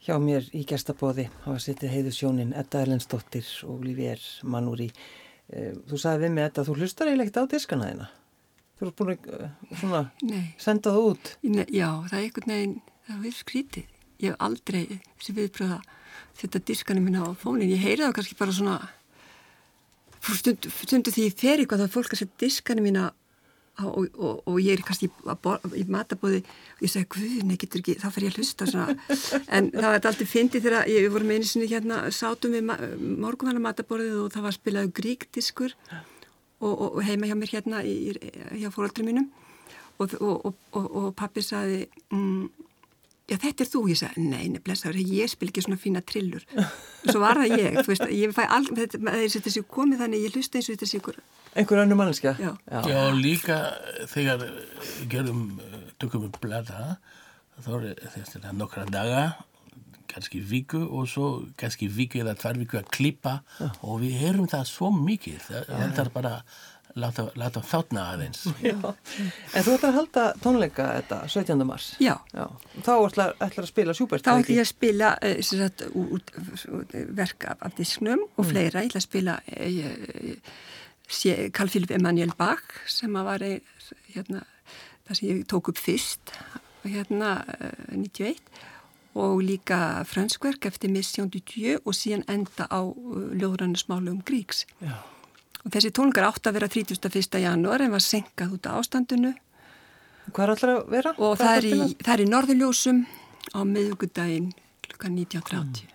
Hjá 0.04 0.18
mér 0.20 0.44
í 0.52 0.66
gestabóði 0.68 1.30
hafa 1.46 1.62
sittið 1.64 1.94
heiðu 1.94 2.12
sjónin 2.12 2.50
Edda 2.60 2.82
Erlendsdóttir 2.84 3.48
og 3.72 3.86
Lífér 3.88 4.20
Manúri. 4.52 4.90
Eh, 5.48 5.70
þú 5.88 6.00
sagði 6.02 6.26
við 6.26 6.34
mig 6.36 6.48
Edda, 6.50 6.66
þú 6.68 6.76
hlustar 6.76 7.08
eiginlega 7.08 7.30
ekkert 7.30 7.48
á 7.48 7.54
diskana 7.54 7.88
þína. 7.88 8.08
Þú 8.76 8.90
ert 8.90 8.98
búin 9.00 9.14
að 9.14 9.30
eh, 9.38 9.78
svona, 9.80 10.02
senda 10.60 10.92
það 10.92 11.08
út. 11.08 11.32
Nei, 11.48 11.64
já, 11.72 11.88
það 12.10 12.18
er 12.18 12.26
einhvern 12.26 12.52
veginn, 12.52 12.76
það 13.08 13.16
er 13.16 13.22
við 13.24 13.38
skrítið. 13.38 13.96
Ég 14.20 14.34
hef 14.34 14.44
aldrei 14.50 14.82
þessi 14.92 15.38
viðbröða 15.40 15.80
setja 16.42 16.64
diskana 16.74 17.06
mína 17.08 17.24
á 17.24 17.32
fónin. 17.40 17.72
Ég 17.72 17.88
heyri 17.88 18.04
það 18.04 18.16
kannski 18.20 18.40
bara 18.44 18.60
svona, 18.60 18.78
stundu, 20.20 20.76
stundu 20.84 21.16
því 21.16 21.30
ég 21.30 21.40
fer 21.40 21.64
eitthvað 21.64 21.86
þá 21.86 21.88
er 21.88 21.96
fólk 21.96 22.12
að 22.12 22.26
setja 22.26 22.44
diskana 22.44 22.84
mína 22.84 23.08
og, 23.82 24.08
og, 24.14 24.42
og 24.46 24.58
ég 24.62 24.78
er 24.78 24.84
kannski 24.86 25.10
í 25.10 25.86
matabóði 25.90 26.44
og 26.44 26.84
ég 26.86 26.92
segi, 26.92 27.08
guð, 27.16 27.38
nei, 27.50 27.56
getur 27.58 27.82
ekki, 27.82 27.96
þá 28.02 28.08
fer 28.14 28.28
ég 28.28 28.34
að 28.34 28.42
hlusta 28.42 28.68
en 29.58 29.70
það 29.74 29.88
var 29.88 29.98
alltaf 29.98 30.30
fyndið 30.30 30.68
þegar 30.68 30.92
ég 30.92 31.08
voru 31.14 31.30
með 31.30 31.40
einu 31.40 31.50
sinni 31.50 31.70
hérna, 31.72 32.02
sátum 32.14 32.54
við 32.54 32.68
morgunvæna 33.24 33.64
matabóðið 33.64 34.20
og 34.22 34.34
það 34.36 34.46
var 34.48 34.58
spilaðu 34.58 34.94
gríkdiskur 35.00 35.74
og, 36.64 36.74
og 36.90 37.00
heima 37.08 37.30
hjá 37.30 37.38
mér 37.40 37.56
hérna 37.58 37.82
í, 37.88 38.14
hjá 38.62 38.70
fóröldri 38.74 39.08
mínum. 39.08 39.32
Og 40.02 41.14
pappi 41.18 41.44
saði 41.46 41.84
mm, 42.12 42.63
já 43.32 43.38
þetta 43.40 43.64
er 43.64 43.70
þú, 43.72 43.82
ég 43.92 44.00
sagði, 44.00 44.26
nei, 44.28 44.48
nefnilega 44.52 45.06
ég 45.16 45.32
spil 45.32 45.50
ekki 45.50 45.64
svona 45.64 45.80
fína 45.80 46.02
trillur 46.04 46.44
og 46.58 47.08
svo 47.08 47.22
var 47.24 47.40
það 47.40 47.56
ég, 47.56 47.78
þú 47.80 47.94
veist, 47.94 48.10
ég 48.12 48.36
fæ 48.36 48.44
alveg 48.58 48.82
þetta 48.84 49.14
er 49.16 49.46
þessi 49.48 49.64
komið 49.78 50.04
þannig, 50.04 50.26
ég 50.28 50.36
hlusta 50.36 50.60
eins 50.60 50.68
og 50.68 50.76
þetta 50.76 50.90
sé 50.92 51.00
ykkur 51.00 51.22
einhver 51.54 51.84
annu 51.84 51.98
mannskja 52.00 52.36
já. 52.42 52.52
Já. 52.68 52.82
já, 52.90 53.00
líka 53.16 53.62
þegar 54.12 54.46
gerum, 55.12 55.48
tökum 56.02 56.28
við 56.28 56.38
blada 56.44 56.98
þá 57.64 57.72
er 57.80 57.90
þetta 58.12 58.54
nokkra 58.58 58.86
daga 58.92 59.26
kannski 60.14 60.44
viku 60.46 60.84
og 60.84 61.08
svo 61.10 61.30
kannski 61.58 61.88
viku 61.90 62.22
eða 62.22 62.36
tvær 62.38 62.60
viku 62.62 62.78
að 62.82 62.92
klippa 62.94 63.40
já. 63.58 63.70
og 63.82 64.02
við 64.04 64.20
heyrum 64.20 64.50
það 64.52 64.68
svo 64.70 64.92
mikið 64.94 65.48
það 65.48 66.04
er 66.04 66.12
bara 66.14 66.36
láta, 67.00 67.26
láta 67.40 67.62
þátna 67.66 68.06
aðeins. 68.14 68.44
En 69.56 69.66
þú 69.66 69.76
ætlar 69.76 69.90
að 69.90 69.98
halda 69.98 70.26
tónleika 70.44 70.88
þetta 71.00 71.20
17. 71.32 71.66
mars? 71.68 71.92
Já, 72.04 72.16
Já. 72.34 72.46
Þá 72.86 72.94
ætlar, 72.96 73.36
ætlar 73.38 73.66
að 73.66 73.70
spila 73.70 73.96
sjúbært 73.98 74.26
Þá 74.26 74.34
ætlar 74.34 74.56
ég 74.56 74.64
að 74.64 74.72
spila 74.72 75.12
uh, 75.18 75.38
sagt, 75.48 75.86
út, 75.94 76.34
út, 76.80 76.98
verk 77.18 77.48
af, 77.52 77.62
af 77.68 77.78
disknum 77.78 78.26
og 78.26 78.44
mm. 78.44 78.50
fleira, 78.50 78.84
ég 78.84 78.92
ætla 78.92 79.02
að 79.02 79.08
spila 79.08 79.38
uh, 79.54 79.80
uh, 80.34 81.48
Carl 81.54 81.72
Philipp 81.72 81.94
Emanuel 81.94 82.36
Bach 82.38 82.84
sem 82.90 83.16
að 83.20 83.30
var 83.30 83.48
hérna, 84.14 84.44
það 85.08 85.20
sem 85.20 85.30
ég 85.30 85.48
tók 85.50 85.74
upp 85.74 85.82
fyrst 85.82 86.36
hérna 86.84 87.38
91 87.94 88.42
og 89.14 89.44
líka 89.46 89.78
franskverk 90.10 90.66
eftir 90.66 90.90
Mission 90.90 91.30
du 91.30 91.38
Dieu 91.38 91.78
og 91.86 91.94
síðan 91.94 92.26
enda 92.32 92.66
á 92.66 92.82
ljóðrannismálu 92.82 94.16
um 94.16 94.24
Gríks. 94.26 94.66
Já 94.82 94.98
Og 95.64 95.72
þessi 95.72 95.94
tónleikar 95.96 96.28
átt 96.28 96.50
að 96.50 96.58
vera 96.58 96.70
31. 96.72 97.40
janúar 97.40 97.84
en 97.86 97.94
var 97.96 98.04
senkað 98.04 98.58
út 98.58 98.68
á 98.68 98.72
ástandinu. 98.76 99.32
Hvað 100.32 100.44
er 100.44 100.54
alltaf 100.54 100.74
að 100.74 100.92
vera? 100.92 101.14
Og 101.20 101.34
það 101.40 101.56
er, 101.56 101.68
í, 101.68 101.88
það 102.04 102.14
er 102.14 102.24
í 102.24 102.28
Norðurljósum 102.32 103.02
á 103.56 103.60
miðugudaginn 103.68 104.52
kl. 104.84 105.12
19.30. 105.12 105.84
Mm. 105.84 105.90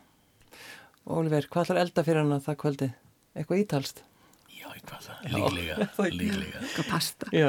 Óliver, 1.09 1.49
hvað 1.49 1.69
ætlar 1.69 1.83
elda 1.85 2.05
fyrir 2.05 2.25
hana 2.25 2.41
það 2.45 2.59
kvöldi? 2.63 2.91
Eitthvað 3.39 3.63
ítalst? 3.63 4.03
Já, 4.53 4.67
eitthvað 4.75 5.07
það. 5.07 5.23
Líklega. 5.37 5.89
Líklega. 6.21 6.61
Eitthvað 6.65 6.91
pasta. 6.91 7.31
Já. 7.33 7.49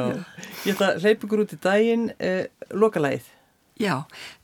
Ég 0.64 0.72
ætla 0.76 0.94
að 0.94 1.04
hleypa 1.04 1.28
ykkur 1.28 1.44
út 1.44 1.56
í 1.56 1.60
daginn. 1.66 2.08
Eh, 2.20 2.46
Lokalæð. 2.76 3.28
Já, 3.80 3.94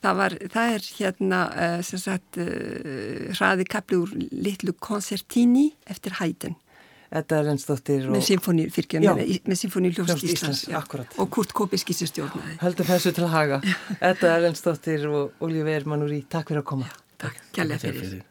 það, 0.04 0.20
var, 0.20 0.34
það 0.54 0.74
er 0.74 0.86
hérna 0.96 1.40
uh, 1.52 1.80
sem 1.84 2.00
sagt 2.00 2.38
uh, 2.40 3.32
hraði 3.36 3.66
kapli 3.68 3.98
úr 4.00 4.14
litlu 4.32 4.72
koncertíni 4.80 5.74
eftir 5.92 6.16
hætin. 6.22 6.56
Þetta 7.16 7.40
er 7.40 7.50
ennstóttir 7.54 8.10
með 8.12 8.26
symfóni 8.28 8.68
með 8.68 9.58
symfóni 9.62 9.94
Ljófst 9.96 10.26
Íslands 10.28 10.66
já, 10.68 10.82
og 10.82 11.32
Kurt 11.32 11.56
Kópiski 11.56 11.96
sem 11.96 12.12
stjórnaði 12.12 12.58
Heldum 12.60 12.90
þessu 12.92 13.16
til 13.16 13.26
að 13.30 13.34
haga. 13.38 13.62
Þetta 14.04 14.36
er 14.36 14.52
ennstóttir 14.52 15.08
og 15.08 15.44
Ólífer 15.46 15.88
Manúri, 15.88 16.26
takk 16.28 16.52
fyrir 16.52 16.66
að 16.66 16.70
koma. 16.76 16.92
Já, 16.92 17.02
Takk, 17.26 17.44
kærlega 17.56 17.86
fyrir 17.88 18.24